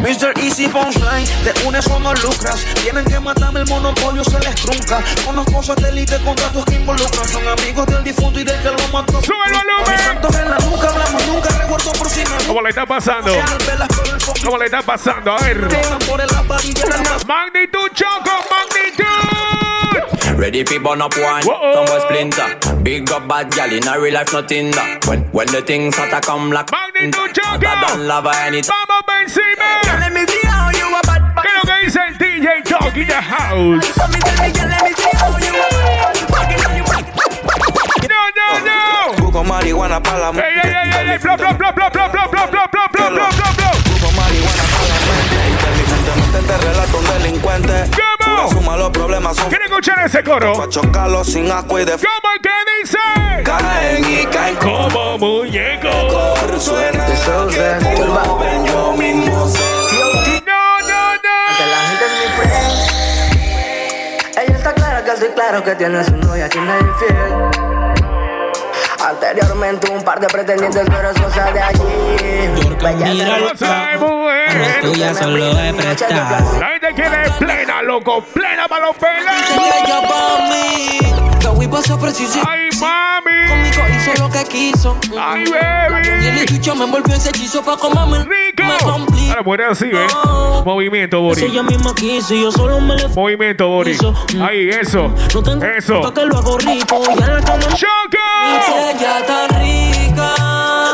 Mr. 0.00 0.38
Easy 0.42 0.68
Punchline, 0.68 1.26
te 1.44 1.52
unes 1.66 1.86
o 1.88 1.98
no 1.98 2.14
lucras. 2.14 2.64
Tienen 2.82 3.04
que 3.04 3.20
matarme 3.20 3.60
el 3.60 3.66
monopolio, 3.66 4.24
se 4.24 4.38
les 4.40 4.54
trunca. 4.54 5.02
Conozco 5.24 5.62
satélite, 5.62 6.18
contratos 6.22 6.64
que 6.64 6.74
involucran. 6.76 7.28
Son 7.28 7.46
amigos 7.46 7.86
del 7.86 8.04
difunto 8.04 8.40
y 8.40 8.44
del 8.44 8.60
que 8.62 8.70
lo 8.70 8.88
mató. 8.92 9.20
¡Sube 9.22 9.46
el 9.46 9.52
volumen! 9.52 10.40
En 10.40 10.50
la 10.50 10.58
nuca, 10.58 10.88
hablamos 10.88 11.26
nunca, 11.26 11.48
recuerdo 11.50 11.92
por 11.92 12.08
si 12.08 12.22
¿Cómo 12.46 12.62
le 12.62 12.70
está 12.70 12.86
pasando? 12.86 13.32
¿Cómo 14.44 14.58
le 14.58 14.64
está 14.66 14.82
pasando? 14.82 15.32
A 15.32 15.38
ver. 15.38 15.68
Magnitud 17.26 17.88
Choco, 17.94 18.30
magnitud. 18.50 18.89
Ready 20.40 20.64
fi 20.64 20.78
burn 20.78 21.02
up 21.02 21.12
one, 21.18 21.44
Whoa. 21.44 21.74
some 21.74 21.84
boy 21.84 22.00
splinter. 22.00 22.48
Big 22.82 23.12
up 23.12 23.28
bad 23.28 23.52
gal 23.52 23.70
in 23.70 23.86
a 23.86 24.00
real 24.00 24.14
life 24.14 24.32
nothing 24.32 24.70
that. 24.70 25.04
When 25.06 25.20
when 25.36 25.46
the 25.52 25.60
things 25.60 25.92
start 25.94 26.16
to 26.16 26.20
come 26.24 26.48
like 26.50 26.72
Magnitud 26.72 27.36
Hotter 27.36 27.60
than 27.60 27.76
Choco. 27.76 28.08
lava 28.08 28.32
anytime. 28.48 28.72
Vamos 28.72 29.04
por 29.04 29.20
encima. 29.20 30.00
Let 30.00 30.16
me 30.16 30.24
see 30.24 30.40
how 30.48 30.72
you 30.72 30.88
a 30.96 31.00
bad 31.04 31.44
¿Qué 31.44 31.48
es 31.52 31.60
lo 31.60 31.64
que 31.68 31.76
dice 31.84 32.00
el 32.08 32.16
DJ 32.16 32.48
Dog 32.72 32.96
in 32.96 33.06
the 33.06 33.20
house? 33.20 33.84
Let 33.84 34.08
me 34.08 34.18
tell 34.24 34.38
me, 34.40 34.48
girl, 34.48 34.68
let 34.72 34.80
me 34.80 34.92
see 34.96 35.12
how 35.12 35.36
you 35.36 35.52
a 35.52 35.68
Walking 36.32 36.64
on 36.64 36.72
your 36.72 36.88
back. 36.88 37.04
No, 38.08 38.20
no, 38.32 38.48
no. 38.64 39.20
Busco 39.20 39.44
marihuana 39.44 40.00
para 40.00 40.32
la 40.32 40.40
Ey, 40.40 40.56
ey, 40.56 40.72
ey, 40.72 41.10
ey, 41.12 41.18
bla, 41.20 41.36
bla, 41.36 41.52
bla, 41.52 41.68
bla, 41.76 41.90
bla, 41.92 42.08
bla, 42.08 42.26
bla, 42.32 42.46
bla, 42.48 42.64
bla, 42.64 42.88
bla, 42.88 43.10
bla, 43.12 43.28
bla, 43.28 43.48
bla. 43.60 43.70
Busco 43.92 44.08
marihuana 44.16 44.64
para 44.72 44.88
la 44.88 44.98
mente. 45.04 45.36
Inteligentemente 45.52 46.38
te 46.48 46.56
relato 46.64 46.96
un 46.96 47.04
delincuente. 47.04 47.76
¿Cómo? 47.92 48.09
Pura 48.09 48.09
suma, 48.50 48.76
los 48.76 48.90
problemas 48.90 49.36
son 49.36 49.48
¿Quieren 49.48 49.68
escuchar 49.68 50.04
ese 50.06 50.22
coro? 50.22 50.52
Pa' 50.54 50.68
chocarlos 50.68 51.26
sin 51.26 51.50
agua 51.50 51.80
y 51.82 51.84
de 51.84 51.92
¿Cómo 51.92 52.30
que 52.42 52.50
dice? 52.82 52.98
caen 53.44 54.04
y 54.04 54.26
caen 54.26 54.56
Como 54.56 55.18
muñeco. 55.18 55.90
Suena 56.58 57.06
que 57.06 57.14
como 57.96 58.38
ven 58.38 58.66
yo 58.66 58.92
mismo 58.92 59.48
sé. 59.48 59.58
No, 60.46 60.78
no, 60.80 61.20
Que 61.22 61.64
no. 61.64 61.70
la 61.70 61.80
gente 61.88 62.04
es 62.04 62.12
mi 62.20 62.26
friend. 62.36 62.74
Ella 64.46 64.56
está 64.56 64.72
clara 64.74 65.04
que 65.04 65.10
estoy 65.12 65.28
claro 65.30 65.62
que 65.64 65.74
tiene 65.74 66.04
su 66.04 66.16
novia, 66.16 66.48
tiene 66.48 66.72
infiel. 66.78 67.99
Anteriormente 69.02 69.90
un 69.90 70.02
par 70.02 70.20
de 70.20 70.26
pretendientes, 70.26 70.86
pero 70.88 71.10
es 71.10 71.20
cosa 71.20 71.50
de 71.52 71.60
allí. 71.60 71.80
Cosa 73.48 73.86
de 73.92 73.98
mujer. 73.98 74.80
tuya 74.82 75.14
solo 75.14 75.58
es 75.58 75.72
prestar. 75.74 76.42
La 76.58 76.66
gente 76.68 76.92
quiere 76.94 77.30
plena, 77.38 77.82
loco. 77.82 78.22
Plena 78.34 78.68
para 78.68 78.86
los 78.86 78.96
pelos. 78.96 79.34
Ella. 81.40 81.50
Gawi 81.50 81.68
pasó 81.68 81.98
preciso. 81.98 82.40
Ay, 82.46 82.68
mami. 82.80 83.48
Conmigo 83.48 83.82
hizo 83.96 84.22
lo 84.22 84.30
que 84.30 84.44
quiso. 84.44 84.96
Ay, 85.18 85.44
Y 86.22 86.26
el 86.26 86.34
baby. 86.36 86.46
chucho 86.46 86.74
me 86.74 86.84
envolvió 86.84 87.14
ese 87.16 87.30
hechizo 87.30 87.62
pa' 87.62 87.76
comerme. 87.76 88.18
Rico. 88.24 88.62
Me 88.64 88.76
complico. 88.78 89.30
Ahora 89.30 89.42
muere 89.42 89.64
así, 89.66 89.86
¿eh? 89.86 90.06
Movimiento, 90.64 91.18
Si 91.34 91.44
ella 91.46 91.62
Boris. 91.62 91.76
misma 91.78 91.94
quiso 91.94 92.34
y 92.34 92.42
yo 92.42 92.52
solo 92.52 92.80
me 92.80 92.94
le 92.96 93.08
Movimiento, 93.08 93.68
Boris. 93.68 93.98
Ahí, 94.40 94.68
eso. 94.68 95.12
No 95.34 95.42
tengo 95.42 95.64
Eso. 95.64 96.00
pa' 96.02 96.12
que 96.14 96.24
lo 96.26 96.38
hago 96.38 96.58
rico. 96.58 97.02
Ya 97.06 97.12
en 97.26 97.34
la 97.34 97.40
cama 97.42 97.66
¡Choco! 97.74 98.18
Ella 98.90 99.26
tan 99.26 99.48
rica. 99.60 100.34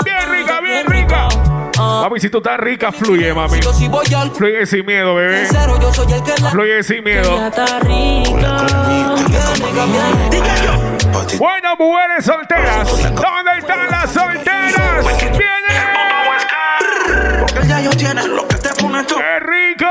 Bien 0.05 0.31
rica, 0.31 0.61
bien 0.61 0.87
rica. 0.87 1.29
Papi, 1.29 2.03
Mami, 2.09 2.21
si 2.21 2.31
tú 2.31 2.39
estás 2.39 2.59
rica, 2.59 2.91
fluye, 2.93 3.35
mami. 3.35 3.61
Fluye 4.35 4.65
sin 4.67 4.87
miedo, 4.87 5.15
bebé. 5.15 5.47
Fluye 6.53 6.83
sin 6.83 7.05
miedo. 7.05 7.37
Bueno, 11.39 11.77
mujeres 11.79 12.25
solteras. 12.25 12.89
¿Dónde 13.03 13.59
están 13.59 13.91
las 13.91 14.11
solteras? 14.11 15.07
¡Viene! 15.21 15.47
Porque 17.41 17.69
ya 17.69 17.81
yo 17.81 17.91
tiene 17.91 18.27
lo 18.27 18.47
que 18.47 18.57
te 18.57 18.71
pone 18.81 19.03
tú. 19.05 19.17
¡Qué 19.17 19.41
rico! 19.41 19.87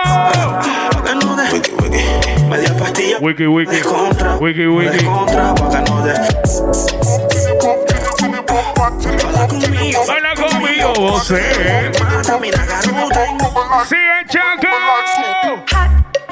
Media 2.49 2.77
pastilla. 2.77 3.17
Wiki, 3.19 3.47
wiki. 3.47 3.81
Wiki, 4.39 4.67
wiki. 4.67 5.05
Contra, 5.05 5.53
pa' 5.55 5.85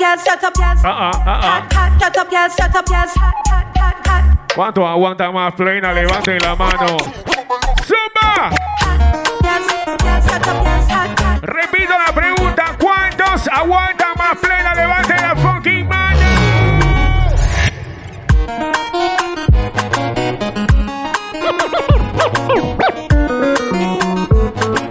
eh. 0.03 0.15
Ah, 0.83 1.11
ah, 1.11 1.11
ah, 1.25 1.67
ah. 1.75 1.89
¿Cuánto 4.55 4.87
aguanta 4.87 5.31
más 5.31 5.53
plena? 5.53 5.93
Levanten 5.93 6.39
la 6.39 6.55
mano. 6.55 6.97
¡Zumba! 7.85 8.49
Repito 11.41 11.93
la 11.97 12.13
pregunta. 12.13 12.75
¿Cuántos 12.79 13.47
aguantan 13.47 14.13
más 14.17 14.37
plena? 14.39 14.75
Levanten 14.75 15.21
la 15.21 15.35
fucking 15.35 15.87
mano. 15.87 16.19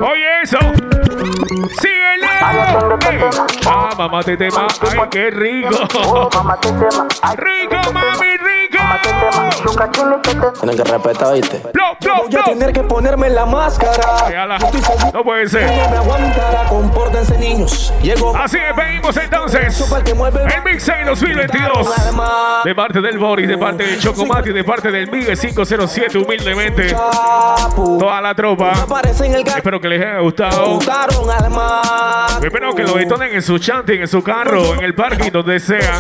Oye, 0.01 0.43
eso. 0.43 0.59
Síguelo. 1.81 2.27
Eh. 3.11 3.62
Mamá 3.97 4.22
te 4.22 4.36
tema. 4.36 4.66
Ay, 4.80 5.01
qué 5.11 5.30
rico. 5.30 5.70
Rico, 7.36 7.93
mami, 7.93 8.36
rico. 8.38 8.82
Tienen 10.61 10.76
que 10.76 10.84
respetar, 10.84 11.34
¿viste? 11.34 11.59
Plop, 11.59 11.99
plop, 12.01 12.30
Voy 12.30 12.40
a 12.40 12.45
tener 12.45 12.72
que 12.72 12.82
ponerme 12.82 13.30
la 13.30 13.47
máscara. 13.47 14.26
Déjala. 14.28 14.59
No 15.12 15.22
puede 15.24 15.49
ser. 15.49 15.66
No 15.66 15.88
me 15.90 15.97
aguantará, 15.97 16.64
compórtense 16.68 17.38
niños. 17.38 17.93
Llego 18.03 18.36
Así 18.36 18.59
es, 18.59 18.76
venimos 18.76 19.16
entonces. 19.16 19.93
El 19.93 20.62
Mix 20.64 20.84
6 20.84 21.07
2022. 21.07 21.90
De 22.64 22.74
parte 22.74 23.01
del 23.01 23.18
Boris, 23.18 23.49
de 23.49 23.59
parte 23.59 23.84
del 23.84 23.99
Chocomati, 23.99 24.53
de 24.53 24.64
parte 24.64 24.90
del 24.90 25.11
Migue 25.11 25.36
507, 25.36 26.18
humildemente. 26.18 26.95
Toda 27.74 28.20
la 28.20 28.34
tropa. 28.34 28.72
Espero 29.57 29.80
que 29.80 29.88
les 29.88 30.01
haya 30.01 30.18
gustado. 30.20 30.78
Espero 32.43 32.74
que 32.74 32.82
lo 32.82 32.95
detonen 32.95 33.34
en 33.34 33.43
su 33.43 33.59
chanting, 33.59 34.01
en 34.01 34.09
su 34.09 34.22
carro, 34.22 34.74
en 34.74 34.84
el 34.84 34.95
parking, 34.95 35.30
donde 35.30 35.61
sea. 35.61 35.99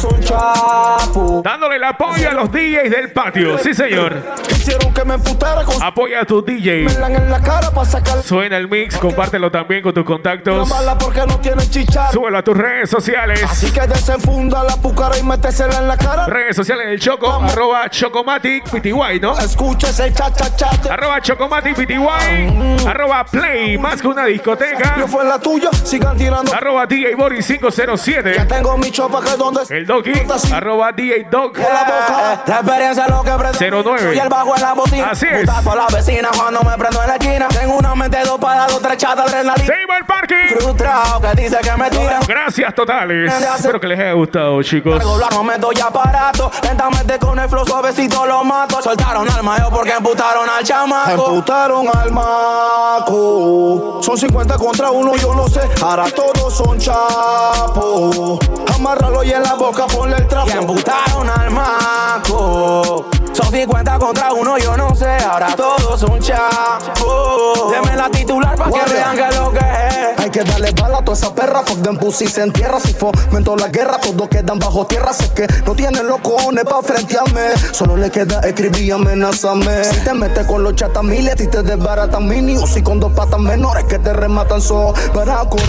Dándole 1.42 1.76
el 1.76 1.84
apoyo 1.84 2.28
a 2.28 2.32
los 2.32 2.50
DJs 2.50 2.81
del 2.88 3.10
patio. 3.10 3.58
Sí, 3.58 3.74
señor. 3.74 4.22
Hicieron 4.62 4.94
que 4.94 5.04
me 5.04 5.14
emputara 5.14 5.64
con 5.64 5.82
Apoya 5.82 6.20
a 6.20 6.24
tu 6.24 6.40
DJ. 6.40 6.84
en 6.84 7.30
la 7.30 7.40
cara 7.40 7.72
para 7.72 7.84
sacar 7.84 8.22
Suena 8.22 8.56
el 8.56 8.68
mix, 8.68 8.96
compártelo 8.96 9.50
también 9.50 9.82
con 9.82 9.92
tus 9.92 10.04
contactos. 10.04 10.68
mala 10.68 10.96
porque 10.96 11.26
no 11.26 11.40
tiene 11.40 11.68
chichar. 11.68 12.12
Súbelo 12.12 12.38
a 12.38 12.44
tus 12.44 12.56
redes 12.56 12.88
sociales. 12.88 13.42
Así 13.42 13.72
que 13.72 13.80
desenfunda 13.88 14.62
la 14.62 14.76
pucara 14.76 15.18
y 15.18 15.24
métesela 15.24 15.78
en 15.78 15.88
la 15.88 15.96
cara. 15.96 16.26
Redes 16.26 16.54
sociales 16.54 16.86
del 16.86 17.00
Choco, 17.00 17.28
arroba 17.28 17.90
Chocomatic 17.90 18.70
PTY, 18.70 19.18
¿no? 19.20 19.36
Escucha 19.36 19.88
ese 19.88 20.12
cha 20.12 20.32
cha 20.32 20.54
cha. 20.54 20.70
Arroba 20.92 21.20
Chocomatic 21.20 21.74
PTY, 21.74 22.86
arroba 22.86 23.24
Play, 23.24 23.76
más 23.78 24.00
que 24.00 24.06
una 24.06 24.26
discoteca. 24.26 24.94
Yo 24.96 25.08
fue 25.08 25.24
la 25.24 25.40
tuya, 25.40 25.70
sigan 25.72 26.16
tirando. 26.16 26.54
Arroba 26.54 26.86
DJ 26.86 27.16
Boris 27.16 27.44
507. 27.48 28.34
Ya 28.36 28.46
tengo 28.46 28.78
mi 28.78 28.92
chopa 28.92 29.20
que 29.24 29.36
donde 29.36 29.62
El 29.70 29.86
Doki, 29.86 30.12
arroba 30.52 30.92
DJ 30.92 31.26
Dog 31.28 31.58
la 31.58 31.82
boca. 31.82 32.42
La 32.46 32.54
experiencia 32.60 33.04
es 33.06 33.10
lo 33.10 33.24
que 33.24 33.30
prende. 33.32 33.82
09. 33.82 34.14
Y 34.14 34.18
el 34.20 34.28
bajo 34.28 34.51
en 34.54 34.62
la 34.62 34.72
bocina. 34.74 35.10
Así 35.10 35.26
es. 35.30 35.40
Putazo 35.40 35.72
a 35.72 35.76
la 35.76 35.86
vecina 35.86 36.28
cuando 36.36 36.60
me 36.62 36.76
prendo 36.76 37.02
en 37.02 37.08
la 37.08 37.16
esquina. 37.16 37.48
Tengo 37.48 37.76
una 37.76 37.94
mente 37.94 38.18
dos 38.24 38.38
para 38.38 38.66
dos, 38.66 38.80
tres 38.80 38.96
chatas 38.96 39.26
adrenalina. 39.28 39.66
Se 39.66 39.82
iba 39.82 39.96
al 39.96 40.06
parking. 40.06 40.56
Frustrado 40.58 41.20
que 41.20 41.42
dice 41.42 41.56
que 41.62 41.76
me 41.76 41.90
tiran. 41.90 42.22
Gracias 42.26 42.74
totales. 42.74 43.32
Espero 43.56 43.80
que 43.80 43.86
les 43.86 43.98
haya 43.98 44.12
gustado, 44.12 44.62
chicos. 44.62 44.98
Regular 44.98 45.32
no 45.32 45.44
me 45.44 45.58
doy 45.58 45.78
aparato. 45.80 46.50
Lentamente 46.62 47.18
con 47.18 47.38
el 47.38 47.48
flow 47.48 47.66
suavecito 47.66 48.26
lo 48.26 48.44
mato. 48.44 48.82
Soltaron 48.82 49.28
al 49.30 49.42
mayo 49.42 49.68
porque 49.70 49.92
emputaron 49.92 50.48
al 50.48 50.64
chamaco. 50.64 51.28
Emputaron 51.28 51.88
al 51.94 52.12
maco. 52.12 54.00
Son 54.02 54.16
50 54.16 54.56
contra 54.56 54.90
uno, 54.90 55.14
yo 55.16 55.34
no 55.34 55.48
sé. 55.48 55.60
Ahora 55.82 56.04
todos 56.10 56.54
son 56.54 56.78
chapos. 56.78 58.38
Amárralo 58.74 59.22
y 59.24 59.32
en 59.32 59.42
la 59.42 59.54
boca 59.54 59.86
ponle 59.86 60.16
el 60.16 60.26
trapo. 60.26 60.48
Y 60.48 60.52
emputaron 60.52 61.28
al 61.28 61.50
maco. 61.50 63.06
Son 63.32 63.50
50 63.50 63.98
contra 63.98 64.32
uno, 64.32 64.41
yo 64.58 64.76
no 64.76 64.94
sé. 64.94 65.08
Ahora 65.24 65.54
todos 65.56 66.00
son 66.00 66.18
chapos. 66.20 67.70
Deme 67.70 67.96
la 67.96 68.10
titular 68.10 68.56
para 68.56 68.70
que 68.70 68.92
vean 68.92 69.16
que 69.16 69.36
lo 69.36 69.52
que 69.52 69.58
es. 69.58 70.18
Hay 70.18 70.30
que 70.30 70.44
darle 70.44 70.70
bala 70.72 70.98
a 70.98 71.04
toda 71.04 71.16
esa 71.16 71.34
perra, 71.34 71.62
fuck 71.62 71.82
them 71.82 71.96
pussy 71.96 72.26
se 72.26 72.42
entierra. 72.42 72.78
Si 72.80 72.92
fomento 72.92 73.56
la 73.56 73.68
guerra, 73.68 73.98
todos 73.98 74.28
quedan 74.28 74.58
bajo 74.58 74.86
tierra. 74.86 75.12
Sé 75.12 75.30
que 75.32 75.46
no 75.66 75.74
tienen 75.74 76.06
los 76.06 76.20
cojones 76.20 76.64
pa' 76.64 76.82
frentearme. 76.82 77.48
Solo 77.72 77.96
le 77.96 78.10
queda 78.10 78.40
escribir 78.40 78.82
y 78.82 78.90
amenazarme. 78.90 79.84
Si 79.84 80.00
te 80.00 80.14
metes 80.14 80.46
con 80.46 80.62
los 80.62 80.74
chatas 80.74 81.02
miles, 81.02 81.36
ti 81.36 81.46
te 81.46 81.62
desbaratan 81.62 82.26
mini. 82.26 82.56
O 82.56 82.66
si 82.66 82.82
con 82.82 83.00
dos 83.00 83.12
patas 83.12 83.40
menores 83.40 83.84
que 83.84 83.98
te 83.98 84.12
rematan 84.12 84.60
so 84.60 84.94
para 85.12 85.38
correr. 85.48 85.68